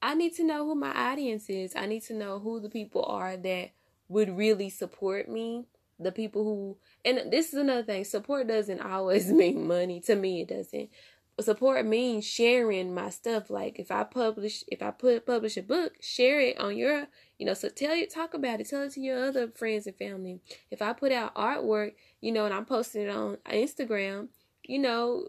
I 0.02 0.14
need 0.14 0.34
to 0.36 0.44
know 0.44 0.66
who 0.66 0.74
my 0.74 0.92
audience 1.12 1.48
is. 1.48 1.74
I 1.76 1.86
need 1.86 2.02
to 2.04 2.14
know 2.14 2.38
who 2.38 2.60
the 2.60 2.68
people 2.68 3.04
are 3.04 3.36
that 3.36 3.70
would 4.08 4.36
really 4.36 4.70
support 4.70 5.28
me. 5.28 5.66
The 5.98 6.12
people 6.12 6.44
who, 6.44 6.76
and 7.04 7.32
this 7.32 7.48
is 7.48 7.54
another 7.54 7.84
thing, 7.84 8.04
support 8.04 8.48
doesn't 8.48 8.80
always 8.82 9.30
mean 9.30 9.66
money. 9.66 10.00
To 10.02 10.14
me, 10.14 10.42
it 10.42 10.48
doesn't. 10.48 10.90
Support 11.40 11.84
means 11.86 12.24
sharing 12.24 12.94
my 12.94 13.10
stuff. 13.10 13.50
Like 13.50 13.78
if 13.80 13.90
I 13.90 14.04
publish, 14.04 14.62
if 14.68 14.82
I 14.82 14.92
put 14.92 15.26
publish 15.26 15.56
a 15.56 15.62
book, 15.62 15.94
share 16.00 16.40
it 16.40 16.58
on 16.60 16.76
your 16.76 17.08
you 17.38 17.46
know, 17.46 17.54
so 17.54 17.68
tell 17.68 17.96
you, 17.96 18.06
talk 18.06 18.34
about 18.34 18.60
it. 18.60 18.68
Tell 18.68 18.82
it 18.82 18.92
to 18.92 19.00
your 19.00 19.24
other 19.24 19.48
friends 19.48 19.86
and 19.86 19.96
family. 19.96 20.40
If 20.70 20.80
I 20.80 20.92
put 20.92 21.12
out 21.12 21.34
artwork, 21.34 21.94
you 22.20 22.32
know, 22.32 22.44
and 22.44 22.54
I'm 22.54 22.64
posting 22.64 23.02
it 23.02 23.10
on 23.10 23.38
Instagram, 23.50 24.28
you 24.62 24.78
know, 24.78 25.28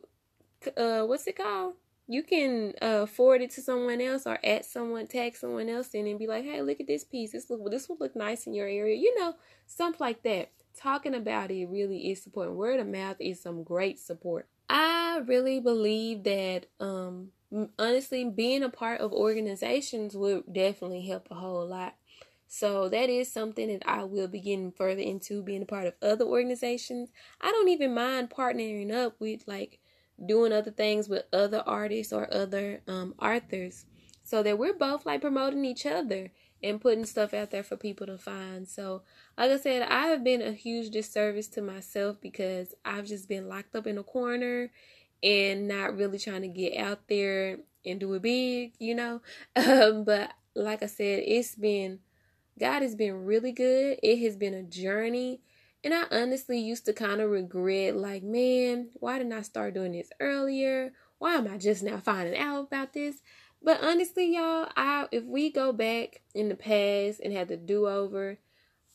uh, 0.77 1.01
what's 1.01 1.27
it 1.27 1.37
called? 1.37 1.73
You 2.07 2.21
can 2.21 2.73
uh, 2.81 3.07
forward 3.07 3.41
it 3.41 3.49
to 3.51 3.61
someone 3.61 3.99
else 3.99 4.27
or 4.27 4.37
at 4.45 4.65
someone, 4.65 5.07
tag 5.07 5.35
someone 5.35 5.69
else 5.69 5.89
in 5.95 6.05
and 6.05 6.19
be 6.19 6.27
like, 6.27 6.43
hey, 6.43 6.61
look 6.61 6.79
at 6.79 6.85
this 6.85 7.03
piece. 7.03 7.31
This 7.31 7.49
look, 7.49 7.69
this 7.71 7.89
will 7.89 7.97
look 7.99 8.15
nice 8.15 8.45
in 8.45 8.53
your 8.53 8.67
area. 8.67 8.95
You 8.95 9.19
know, 9.19 9.33
stuff 9.65 9.99
like 9.99 10.21
that. 10.23 10.51
Talking 10.77 11.15
about 11.15 11.51
it 11.51 11.65
really 11.67 12.11
is 12.11 12.21
support. 12.21 12.53
Word 12.53 12.79
of 12.79 12.87
mouth 12.87 13.15
is 13.19 13.41
some 13.41 13.63
great 13.63 13.97
support. 13.99 14.47
I 14.69 15.21
really 15.25 15.59
believe 15.59 16.23
that 16.23 16.67
um, 16.79 17.29
honestly, 17.77 18.25
being 18.25 18.63
a 18.63 18.69
part 18.69 19.01
of 19.01 19.13
organizations 19.13 20.15
would 20.15 20.51
definitely 20.51 21.05
help 21.05 21.27
a 21.29 21.35
whole 21.35 21.67
lot. 21.67 21.95
So 22.47 22.89
that 22.89 23.09
is 23.09 23.31
something 23.31 23.67
that 23.67 23.87
I 23.87 24.03
will 24.03 24.27
be 24.27 24.39
getting 24.39 24.71
further 24.71 25.01
into 25.01 25.43
being 25.43 25.63
a 25.63 25.65
part 25.65 25.87
of 25.87 25.93
other 26.01 26.25
organizations. 26.25 27.09
I 27.41 27.51
don't 27.51 27.69
even 27.69 27.93
mind 27.93 28.29
partnering 28.29 28.93
up 28.93 29.15
with 29.19 29.47
like 29.47 29.79
doing 30.25 30.53
other 30.53 30.71
things 30.71 31.09
with 31.09 31.23
other 31.33 31.63
artists 31.65 32.13
or 32.13 32.33
other 32.33 32.81
um, 32.87 33.15
authors 33.21 33.85
so 34.23 34.41
that 34.43 34.57
we're 34.57 34.77
both 34.77 35.05
like 35.05 35.21
promoting 35.21 35.65
each 35.65 35.85
other 35.85 36.31
and 36.63 36.81
putting 36.81 37.05
stuff 37.05 37.33
out 37.33 37.51
there 37.51 37.63
for 37.63 37.77
people 37.77 38.07
to 38.07 38.17
find. 38.17 38.67
So, 38.67 39.03
like 39.37 39.51
I 39.51 39.57
said, 39.57 39.83
I 39.83 40.07
have 40.07 40.23
been 40.23 40.41
a 40.41 40.51
huge 40.51 40.91
disservice 40.91 41.47
to 41.49 41.61
myself 41.61 42.17
because 42.21 42.73
I've 42.83 43.05
just 43.05 43.29
been 43.29 43.47
locked 43.47 43.75
up 43.75 43.87
in 43.87 43.97
a 43.97 44.03
corner 44.03 44.71
and 45.21 45.67
not 45.67 45.97
really 45.97 46.19
trying 46.19 46.41
to 46.41 46.47
get 46.47 46.77
out 46.77 47.07
there 47.07 47.59
and 47.85 47.99
do 47.99 48.13
it 48.13 48.21
big, 48.21 48.73
you 48.79 48.95
know. 48.95 49.21
Um, 49.55 50.03
but 50.03 50.31
like 50.55 50.83
I 50.83 50.87
said, 50.87 51.23
it's 51.25 51.55
been 51.55 51.99
God 52.57 52.81
has 52.81 52.95
been 52.95 53.25
really 53.25 53.51
good. 53.51 53.99
It 54.01 54.19
has 54.19 54.35
been 54.35 54.53
a 54.53 54.63
journey. 54.63 55.41
And 55.83 55.93
I 55.93 56.03
honestly 56.09 56.59
used 56.59 56.85
to 56.85 56.93
kind 56.93 57.21
of 57.21 57.29
regret, 57.29 57.95
like, 57.95 58.23
man, 58.23 58.89
why 58.95 59.17
didn't 59.17 59.33
I 59.33 59.41
start 59.41 59.73
doing 59.75 59.91
this 59.91 60.09
earlier? 60.19 60.93
Why 61.19 61.35
am 61.35 61.47
I 61.47 61.57
just 61.57 61.83
now 61.83 61.97
finding 61.97 62.37
out 62.37 62.63
about 62.63 62.93
this? 62.93 63.17
But 63.65 63.81
honestly, 63.81 64.35
y'all, 64.35 64.69
I 64.77 65.07
if 65.11 65.23
we 65.23 65.51
go 65.51 65.73
back 65.73 66.21
in 66.35 66.49
the 66.49 66.55
past 66.55 67.19
and 67.19 67.33
had 67.33 67.47
the 67.47 67.57
do 67.57 67.87
over, 67.87 68.37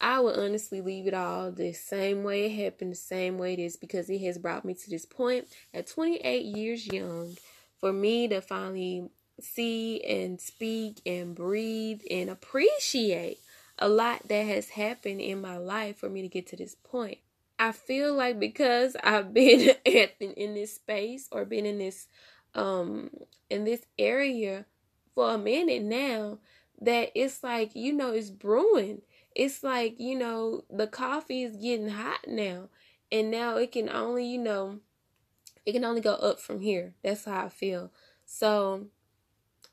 I 0.01 0.21
would 0.21 0.39
honestly 0.39 0.81
leave 0.81 1.09
it 1.09 1.13
all 1.13 1.51
the 1.51 1.73
same 1.73 2.23
way 2.23 2.47
it 2.47 2.53
happened, 2.53 2.93
the 2.93 2.97
same 2.97 3.37
way 3.37 3.55
it 3.55 3.59
is, 3.59 3.77
because 3.77 4.09
it 4.09 4.21
has 4.21 4.39
brought 4.39 4.65
me 4.65 4.75
to 4.75 4.89
this 4.89 5.05
point 5.05 5.49
at 5.75 5.89
28 5.89 6.45
years 6.45 6.87
young 6.87 7.37
for 7.81 7.93
me 7.93 8.29
to 8.29 8.41
finally 8.41 9.11
see 9.41 10.05
and 10.05 10.41
speak 10.41 11.01
and 11.05 11.35
breathe 11.35 12.03
and 12.09 12.31
appreciate 12.31 13.39
a 13.77 13.89
lot 13.89 14.29
that 14.29 14.47
has 14.47 14.69
happened 14.69 15.21
in 15.21 15.41
my 15.41 15.57
life 15.57 15.97
for 15.97 16.09
me 16.09 16.23
to 16.23 16.29
get 16.29 16.47
to 16.47 16.57
this 16.57 16.77
point. 16.85 17.19
I 17.59 17.73
feel 17.73 18.15
like 18.15 18.39
because 18.39 18.97
I've 19.03 19.35
been 19.35 19.75
in 19.85 20.55
this 20.55 20.77
space 20.77 21.29
or 21.33 21.45
been 21.45 21.67
in 21.67 21.79
this 21.79 22.07
um 22.55 23.11
in 23.49 23.65
this 23.65 23.83
area 23.99 24.67
for 25.15 25.35
a 25.35 25.39
minute 25.39 25.83
now 25.83 26.39
that 26.81 27.11
it's 27.15 27.43
like 27.43 27.75
you 27.75 27.93
know 27.93 28.13
it's 28.13 28.31
brewing 28.31 29.03
it's 29.35 29.63
like, 29.63 29.99
you 29.99 30.19
know, 30.19 30.65
the 30.69 30.87
coffee 30.87 31.43
is 31.43 31.57
getting 31.57 31.89
hot 31.89 32.27
now. 32.27 32.69
And 33.13 33.31
now 33.31 33.57
it 33.57 33.73
can 33.73 33.89
only, 33.89 34.27
you 34.27 34.39
know, 34.39 34.81
it 35.65 35.73
can 35.73 35.85
only 35.85 36.01
go 36.01 36.15
up 36.15 36.41
from 36.41 36.61
here. 36.61 36.95
That's 37.03 37.25
how 37.25 37.47
I 37.47 37.49
feel. 37.49 37.93
So 38.25 38.87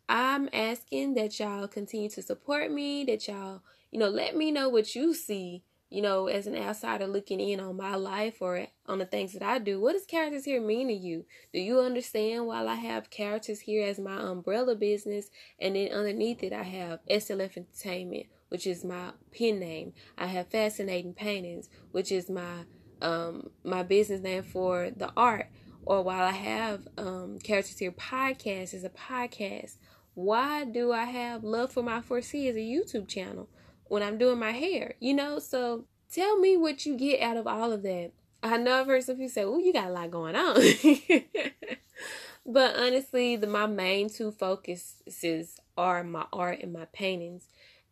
I'm 0.07 0.49
asking 0.53 1.15
that 1.15 1.39
y'all 1.39 1.67
continue 1.67 2.09
to 2.09 2.21
support 2.21 2.71
me, 2.71 3.03
that 3.05 3.27
y'all, 3.27 3.61
you 3.91 3.99
know, 3.99 4.09
let 4.09 4.35
me 4.35 4.51
know 4.51 4.69
what 4.69 4.95
you 4.95 5.13
see 5.13 5.63
you 5.89 6.01
know, 6.01 6.27
as 6.27 6.47
an 6.47 6.55
outsider 6.55 7.07
looking 7.07 7.39
in 7.39 7.59
on 7.59 7.77
my 7.77 7.95
life 7.95 8.41
or 8.41 8.67
on 8.87 8.99
the 8.99 9.05
things 9.05 9.33
that 9.33 9.43
I 9.43 9.57
do, 9.59 9.79
what 9.79 9.93
does 9.93 10.05
characters 10.05 10.45
here 10.45 10.61
mean 10.61 10.87
to 10.89 10.93
you? 10.93 11.25
Do 11.53 11.59
you 11.59 11.79
understand 11.79 12.45
while 12.45 12.67
I 12.67 12.75
have 12.75 13.09
characters 13.09 13.61
here 13.61 13.87
as 13.87 13.97
my 13.97 14.17
umbrella 14.19 14.75
business 14.75 15.29
and 15.59 15.75
then 15.75 15.91
underneath 15.93 16.43
it 16.43 16.51
I 16.51 16.63
have 16.63 16.99
SLF 17.09 17.55
Entertainment, 17.55 18.25
which 18.49 18.67
is 18.67 18.83
my 18.83 19.11
pen 19.37 19.59
name. 19.59 19.93
I 20.17 20.27
have 20.27 20.49
Fascinating 20.49 21.13
Paintings, 21.13 21.69
which 21.91 22.11
is 22.11 22.29
my 22.29 22.65
um 23.01 23.51
my 23.63 23.83
business 23.83 24.21
name 24.21 24.43
for 24.43 24.91
the 24.95 25.11
art. 25.15 25.47
Or 25.85 26.01
while 26.03 26.25
I 26.25 26.31
have 26.31 26.85
um 26.97 27.39
characters 27.39 27.77
here 27.77 27.91
podcast 27.91 28.73
is 28.73 28.83
a 28.83 28.89
podcast. 28.89 29.77
Why 30.15 30.65
do 30.65 30.91
I 30.91 31.05
have 31.05 31.43
Love 31.43 31.71
for 31.71 31.83
My 31.83 32.01
4C 32.01 32.49
as 32.49 32.55
a 32.55 32.59
YouTube 32.59 33.07
channel? 33.07 33.47
When 33.89 34.03
I'm 34.03 34.17
doing 34.17 34.39
my 34.39 34.51
hair, 34.51 34.95
you 34.99 35.13
know? 35.13 35.39
So 35.39 35.85
tell 36.11 36.37
me 36.37 36.57
what 36.57 36.85
you 36.85 36.97
get 36.97 37.21
out 37.21 37.37
of 37.37 37.47
all 37.47 37.71
of 37.71 37.83
that. 37.83 38.11
I 38.43 38.57
know 38.57 38.79
I've 38.79 38.87
heard 38.87 39.03
some 39.03 39.17
people 39.17 39.29
say, 39.29 39.43
oh, 39.43 39.57
you 39.57 39.73
got 39.73 39.87
a 39.87 39.91
lot 39.91 40.11
going 40.11 40.35
on. 40.35 40.55
but 42.45 42.75
honestly, 42.75 43.35
the 43.35 43.47
my 43.47 43.65
main 43.65 44.09
two 44.09 44.31
focuses 44.31 45.59
are 45.77 46.03
my 46.03 46.25
art 46.31 46.59
and 46.61 46.73
my 46.73 46.85
paintings. 46.85 47.47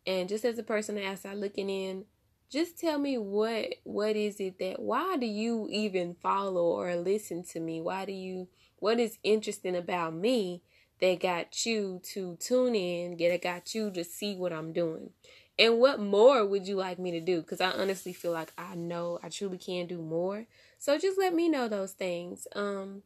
And 0.06 0.28
just 0.28 0.44
as 0.44 0.58
a 0.58 0.62
person 0.62 0.98
outside 0.98 1.36
looking 1.36 1.68
in, 1.68 2.04
just 2.48 2.78
tell 2.78 2.98
me 2.98 3.18
what 3.18 3.74
what 3.82 4.14
is 4.14 4.38
it 4.38 4.58
that 4.60 4.80
why 4.80 5.16
do 5.16 5.26
you 5.26 5.66
even 5.70 6.14
follow 6.22 6.62
or 6.62 6.94
listen 6.94 7.42
to 7.44 7.60
me? 7.60 7.80
Why 7.80 8.04
do 8.04 8.12
you 8.12 8.48
what 8.78 9.00
is 9.00 9.18
interesting 9.24 9.74
about 9.74 10.14
me 10.14 10.62
that 11.00 11.20
got 11.20 11.66
you 11.66 12.00
to 12.12 12.36
tune 12.36 12.74
in, 12.74 13.16
get 13.16 13.42
got 13.42 13.74
you 13.74 13.90
to 13.90 14.04
see 14.04 14.36
what 14.36 14.52
I'm 14.52 14.72
doing? 14.72 15.10
And 15.58 15.78
what 15.78 16.00
more 16.00 16.44
would 16.44 16.68
you 16.68 16.76
like 16.76 16.98
me 16.98 17.12
to 17.12 17.20
do? 17.20 17.40
Because 17.40 17.60
I 17.60 17.70
honestly 17.70 18.12
feel 18.12 18.32
like 18.32 18.52
I 18.58 18.74
know 18.74 19.18
I 19.22 19.30
truly 19.30 19.58
can 19.58 19.86
do 19.86 19.98
more. 20.02 20.46
So 20.78 20.98
just 20.98 21.18
let 21.18 21.34
me 21.34 21.48
know 21.48 21.68
those 21.68 21.92
things. 21.92 22.46
Um, 22.54 23.02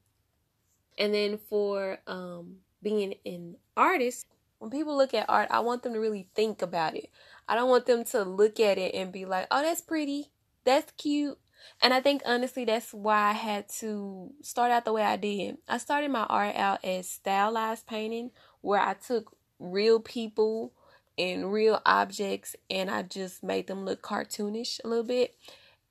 and 0.99 1.15
then 1.15 1.39
for 1.39 1.99
um, 2.07 2.57
being 2.83 3.15
an 3.25 3.57
artist, 3.77 4.27
when 4.59 4.71
people 4.71 4.97
look 4.97 5.15
at 5.15 5.31
art, 5.31 5.49
I 5.51 5.61
want 5.61 5.83
them 5.83 5.95
to 5.95 6.01
really 6.01 6.29
think 6.35 6.61
about 6.61 6.97
it. 6.97 7.09
I 7.49 7.55
don't 7.55 7.71
want 7.71 7.87
them 7.87 8.05
to 8.07 8.23
look 8.23 8.61
at 8.61 8.79
it 8.79 8.95
and 8.95 9.13
be 9.13 9.25
like, 9.25 9.47
oh, 9.51 9.63
that's 9.63 9.81
pretty, 9.81 10.33
that's 10.65 10.93
cute. 10.93 11.39
And 11.81 11.95
I 11.95 12.01
think 12.01 12.23
honestly, 12.27 12.65
that's 12.65 12.93
why 12.93 13.31
I 13.31 13.33
had 13.33 13.69
to 13.81 14.33
start 14.43 14.71
out 14.71 14.85
the 14.85 14.93
way 14.93 15.03
I 15.03 15.17
did. 15.17 15.59
I 15.69 15.79
started 15.79 16.11
my 16.11 16.25
art 16.25 16.57
out 16.57 16.85
as 16.85 17.09
stylized 17.09 17.87
painting, 17.87 18.33
where 18.61 18.81
I 18.81 18.95
took 18.95 19.37
real 19.59 20.01
people 20.01 20.73
and 21.21 21.53
real 21.53 21.83
objects 21.85 22.57
and 22.71 22.91
I 22.91 23.03
just 23.03 23.43
made 23.43 23.67
them 23.67 23.85
look 23.85 24.01
cartoonish 24.03 24.81
a 24.83 24.89
little 24.89 25.05
bit. 25.05 25.37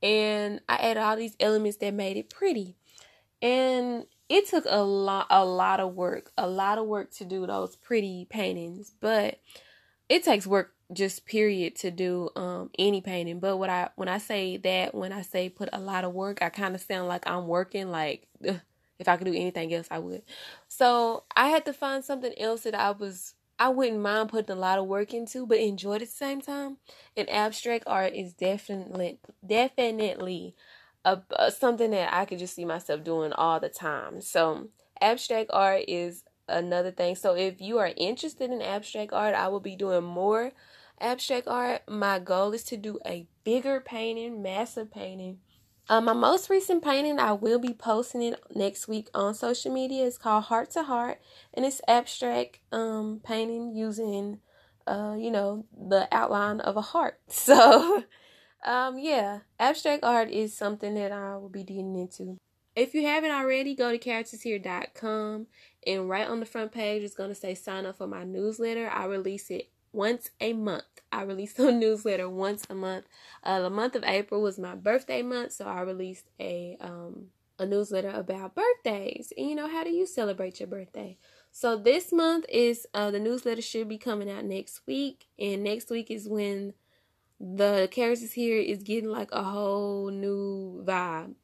And 0.01 0.61
I 0.67 0.77
added 0.77 1.01
all 1.01 1.15
these 1.15 1.35
elements 1.39 1.77
that 1.77 1.93
made 1.93 2.17
it 2.17 2.29
pretty. 2.29 2.75
And 3.41 4.05
it 4.27 4.47
took 4.47 4.65
a 4.67 4.81
lot 4.81 5.27
a 5.29 5.45
lot 5.45 5.79
of 5.79 5.93
work, 5.93 6.31
a 6.37 6.47
lot 6.47 6.77
of 6.77 6.87
work 6.87 7.11
to 7.13 7.25
do 7.25 7.45
those 7.45 7.75
pretty 7.75 8.25
paintings, 8.29 8.93
but 8.99 9.39
it 10.09 10.23
takes 10.23 10.47
work 10.47 10.73
just 10.91 11.25
period 11.25 11.75
to 11.75 11.91
do 11.91 12.29
um 12.35 12.71
any 12.79 13.01
painting. 13.01 13.39
But 13.39 13.57
what 13.57 13.69
I 13.69 13.89
when 13.95 14.07
I 14.09 14.17
say 14.17 14.57
that 14.57 14.95
when 14.95 15.11
I 15.11 15.21
say 15.21 15.49
put 15.49 15.69
a 15.71 15.79
lot 15.79 16.05
of 16.05 16.13
work, 16.13 16.41
I 16.41 16.49
kind 16.49 16.73
of 16.73 16.81
sound 16.81 17.07
like 17.07 17.29
I'm 17.29 17.47
working 17.47 17.91
like 17.91 18.27
ugh, 18.47 18.59
if 18.99 19.07
I 19.07 19.17
could 19.17 19.25
do 19.25 19.33
anything 19.33 19.73
else 19.73 19.87
I 19.91 19.99
would. 19.99 20.23
So, 20.67 21.23
I 21.35 21.47
had 21.49 21.65
to 21.65 21.73
find 21.73 22.03
something 22.03 22.33
else 22.37 22.63
that 22.63 22.75
I 22.75 22.91
was 22.91 23.33
I 23.59 23.69
wouldn't 23.69 23.99
mind 23.99 24.29
putting 24.29 24.55
a 24.55 24.59
lot 24.59 24.79
of 24.79 24.87
work 24.87 25.13
into, 25.13 25.45
but 25.45 25.59
enjoy 25.59 25.95
at 25.95 25.99
the 25.99 26.05
same 26.05 26.39
time. 26.39 26.77
And 27.17 27.29
abstract 27.29 27.83
art 27.85 28.13
is 28.13 28.33
definitely 28.33 29.19
definitely 29.45 30.55
a, 31.03 31.19
a, 31.37 31.51
something 31.51 31.91
that 31.91 32.13
I 32.13 32.23
could 32.23 32.39
just 32.39 32.55
see 32.55 32.63
myself 32.63 33.03
doing 33.03 33.33
all 33.33 33.59
the 33.59 33.67
time. 33.67 34.21
So 34.21 34.69
abstract 35.01 35.49
art 35.51 35.83
is 35.89 36.23
another 36.47 36.91
thing. 36.91 37.15
So 37.15 37.35
if 37.35 37.59
you 37.59 37.79
are 37.79 37.91
interested 37.97 38.49
in 38.49 38.61
abstract 38.61 39.11
art, 39.11 39.35
I 39.35 39.49
will 39.49 39.59
be 39.59 39.75
doing 39.75 40.05
more 40.05 40.53
abstract 41.01 41.47
art. 41.47 41.81
My 41.87 42.19
goal 42.19 42.53
is 42.53 42.63
to 42.65 42.77
do 42.77 42.99
a 43.05 43.27
bigger 43.43 43.81
painting, 43.81 44.41
massive 44.41 44.89
painting 44.89 45.39
um, 45.89 46.05
my 46.05 46.13
most 46.13 46.51
recent 46.51 46.83
painting, 46.83 47.19
I 47.19 47.33
will 47.33 47.57
be 47.57 47.73
posting 47.73 48.21
it 48.21 48.39
next 48.53 48.87
week 48.87 49.09
on 49.15 49.33
social 49.33 49.73
media. 49.73 50.05
It's 50.05 50.19
called 50.19 50.45
Heart 50.45 50.69
to 50.71 50.83
Heart, 50.83 51.19
and 51.53 51.65
it's 51.65 51.81
abstract 51.87 52.59
um, 52.71 53.21
painting 53.23 53.73
using, 53.75 54.39
uh, 54.85 55.15
you 55.17 55.31
know, 55.31 55.65
the 55.75 56.07
outline 56.11 56.59
of 56.59 56.77
a 56.77 56.81
heart. 56.81 57.19
So, 57.29 58.03
um, 58.63 58.99
yeah, 58.99 59.39
abstract 59.59 60.03
art 60.03 60.29
is 60.29 60.55
something 60.55 60.93
that 60.93 61.11
I 61.11 61.37
will 61.37 61.49
be 61.49 61.63
digging 61.63 61.95
into. 61.95 62.37
If 62.75 62.93
you 62.93 63.07
haven't 63.07 63.31
already, 63.31 63.73
go 63.73 63.91
to 63.91 63.97
charactershere.com 63.97 65.47
and 65.87 66.09
right 66.09 66.27
on 66.27 66.39
the 66.39 66.45
front 66.45 66.71
page 66.71 67.03
it's 67.03 67.15
going 67.15 67.29
to 67.29 67.35
say 67.35 67.55
sign 67.55 67.85
up 67.85 67.97
for 67.97 68.07
my 68.07 68.23
newsletter. 68.23 68.89
I 68.89 69.05
release 69.05 69.49
it 69.49 69.69
once 69.91 70.29
a 70.39 70.53
month. 70.53 70.83
I 71.11 71.23
release 71.23 71.57
a 71.59 71.71
newsletter 71.71 72.29
once 72.29 72.65
a 72.69 72.75
month. 72.75 73.05
Uh, 73.43 73.61
the 73.61 73.69
month 73.69 73.95
of 73.95 74.03
April 74.03 74.41
was 74.41 74.59
my 74.59 74.75
birthday 74.75 75.21
month, 75.21 75.53
so 75.53 75.65
I 75.65 75.81
released 75.81 76.29
a 76.39 76.77
um, 76.79 77.27
a 77.57 77.65
newsletter 77.65 78.09
about 78.09 78.55
birthdays. 78.55 79.33
And 79.37 79.49
you 79.49 79.55
know, 79.55 79.67
how 79.67 79.83
do 79.83 79.89
you 79.89 80.05
celebrate 80.05 80.59
your 80.59 80.67
birthday? 80.67 81.17
So 81.51 81.75
this 81.77 82.11
month 82.11 82.45
is 82.47 82.87
uh, 82.93 83.11
the 83.11 83.19
newsletter 83.19 83.61
should 83.61 83.89
be 83.89 83.97
coming 83.97 84.29
out 84.29 84.45
next 84.45 84.81
week, 84.87 85.25
and 85.37 85.63
next 85.63 85.89
week 85.89 86.09
is 86.09 86.29
when 86.29 86.73
the 87.39 87.87
characters 87.91 88.33
here 88.33 88.59
is 88.59 88.83
getting 88.83 89.09
like 89.09 89.29
a 89.31 89.43
whole 89.43 90.09
new 90.11 90.83
vibe. 90.85 91.35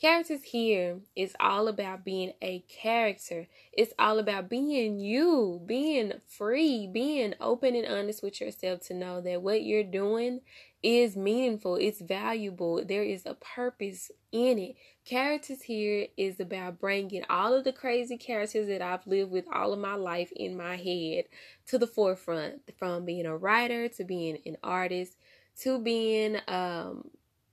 Characters 0.00 0.44
here 0.44 1.00
is 1.16 1.34
all 1.40 1.66
about 1.66 2.04
being 2.04 2.32
a 2.40 2.60
character. 2.68 3.48
It's 3.72 3.92
all 3.98 4.20
about 4.20 4.48
being 4.48 5.00
you, 5.00 5.60
being 5.66 6.12
free, 6.24 6.86
being 6.86 7.34
open 7.40 7.74
and 7.74 7.84
honest 7.84 8.22
with 8.22 8.40
yourself 8.40 8.82
to 8.82 8.94
know 8.94 9.20
that 9.20 9.42
what 9.42 9.64
you're 9.64 9.82
doing 9.82 10.42
is 10.84 11.16
meaningful, 11.16 11.74
it's 11.74 12.00
valuable, 12.00 12.84
there 12.84 13.02
is 13.02 13.26
a 13.26 13.34
purpose 13.34 14.12
in 14.30 14.60
it. 14.60 14.76
Characters 15.04 15.62
here 15.62 16.06
is 16.16 16.38
about 16.38 16.78
bringing 16.78 17.24
all 17.28 17.52
of 17.52 17.64
the 17.64 17.72
crazy 17.72 18.16
characters 18.16 18.68
that 18.68 18.80
I've 18.80 19.04
lived 19.04 19.32
with 19.32 19.46
all 19.52 19.72
of 19.72 19.80
my 19.80 19.94
life 19.94 20.30
in 20.36 20.56
my 20.56 20.76
head 20.76 21.24
to 21.66 21.78
the 21.78 21.88
forefront, 21.88 22.62
from 22.78 23.04
being 23.04 23.26
a 23.26 23.36
writer 23.36 23.88
to 23.88 24.04
being 24.04 24.38
an 24.46 24.58
artist 24.62 25.16
to 25.62 25.80
being 25.80 26.36
um 26.46 27.10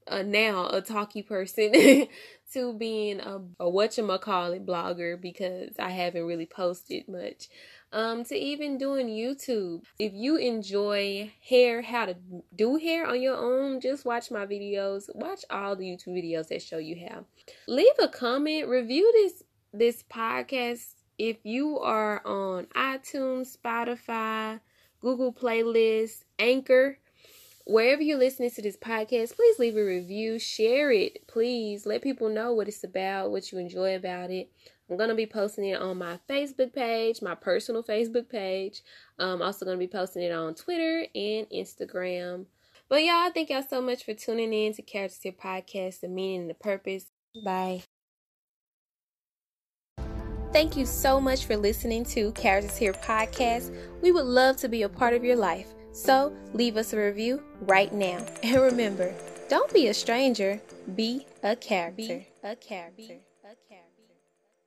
a 0.08 0.24
now 0.24 0.68
a 0.70 0.82
talky 0.82 1.22
person 1.22 2.08
to 2.54 2.74
being 2.74 3.20
a, 3.20 3.41
a 3.60 3.65
whatchamacallit 3.65 4.65
blogger 4.65 5.20
because 5.20 5.74
I 5.80 5.89
haven't 5.89 6.26
really 6.26 6.46
posted 6.46 7.08
much. 7.08 7.50
Um, 7.91 8.26
to 8.26 8.36
even 8.36 8.78
doing 8.78 9.08
YouTube. 9.08 9.84
If 10.00 10.12
you 10.13 10.36
enjoy 10.36 11.32
hair, 11.48 11.82
how 11.82 12.08
to 12.08 12.18
do 12.54 12.76
hair 12.76 13.08
on 13.08 13.22
your 13.22 13.38
own, 13.38 13.80
just 13.80 14.04
watch 14.04 14.32
my 14.32 14.46
videos. 14.46 15.04
Watch 15.15 15.46
all 15.50 15.78
the 15.78 15.86
YouTube 15.86 16.10
videos 16.10 16.50
that 16.50 16.62
show 16.62 16.78
you 16.78 16.98
how. 17.08 17.24
Leave 17.68 17.94
a 18.00 18.10
comment, 18.10 18.68
review 18.68 19.10
this 19.13 19.44
this 19.72 20.04
podcast 20.04 20.88
if 21.18 21.38
you 21.44 21.80
are 21.80 22.26
on 22.26 22.65
iTunes, 22.76 23.56
Spotify, 23.58 24.60
Google 25.00 25.32
Playlist, 25.32 26.24
Anchor 26.38 26.98
wherever 27.65 28.01
you're 28.01 28.17
listening 28.17 28.51
to 28.51 28.62
this 28.62 28.78
podcast, 28.78 29.36
please 29.36 29.60
leave 29.60 29.75
a 29.75 29.84
review, 29.84 30.39
share 30.39 30.91
it, 30.91 31.28
please. 31.28 31.86
Let 31.86 32.01
people 32.01 32.30
know 32.30 32.54
what 32.54 32.67
it's 32.67 32.84
about, 32.84 33.32
what 33.32 33.51
you 33.51 33.58
enjoy 33.58 33.95
about 33.95 34.32
it. 34.32 34.51
I'm 34.89 34.97
going 34.97 35.10
to 35.10 35.15
be 35.15 35.25
posting 35.25 35.65
it 35.65 35.82
on 35.82 35.97
my 35.97 36.19
Facebook 36.30 36.73
page, 36.73 37.21
my 37.21 37.34
personal 37.34 37.84
Facebook 37.84 38.30
page. 38.30 38.82
I'm 39.17 39.41
also 39.41 39.65
going 39.65 39.78
to 39.78 39.84
be 39.84 39.91
posting 39.91 40.21
it 40.21 40.32
on 40.32 40.54
Twitter 40.54 41.08
and 41.15 41.47
Instagram. 41.49 42.45
But 42.88 43.04
y'all, 43.04 43.32
thank 43.32 43.49
y'all 43.49 43.63
so 43.67 43.82
much 43.82 44.06
for 44.06 44.13
tuning 44.13 44.54
in 44.54 44.73
to 44.73 44.84
Characters 44.84 45.21
Here 45.23 45.32
Podcast, 45.32 46.01
the 46.01 46.08
meaning 46.08 46.41
and 46.41 46.49
the 46.51 46.54
purpose. 46.54 47.08
Bye. 47.43 47.82
Thank 50.54 50.78
you 50.78 50.86
so 50.86 51.19
much 51.19 51.45
for 51.45 51.58
listening 51.58 52.06
to 52.06 52.32
Characters 52.34 52.78
Here 52.78 52.93
Podcast. 52.93 53.75
We 54.04 54.12
would 54.12 54.25
love 54.25 54.58
to 54.58 54.69
be 54.69 54.84
a 54.84 54.89
part 54.89 55.15
of 55.15 55.23
your 55.23 55.36
life. 55.36 55.73
So 55.95 56.36
leave 56.53 56.75
us 56.75 56.91
a 56.91 56.97
review 56.97 57.41
right 57.62 57.91
now. 57.93 58.25
And 58.43 58.62
remember, 58.62 59.15
don't 59.47 59.73
be 59.73 59.88
a 59.88 59.93
stranger, 59.93 60.60
be 60.93 61.25
a 61.41 61.55
character. 61.55 62.17
Be 62.17 62.27
a 62.43 62.55
character. 62.58 63.19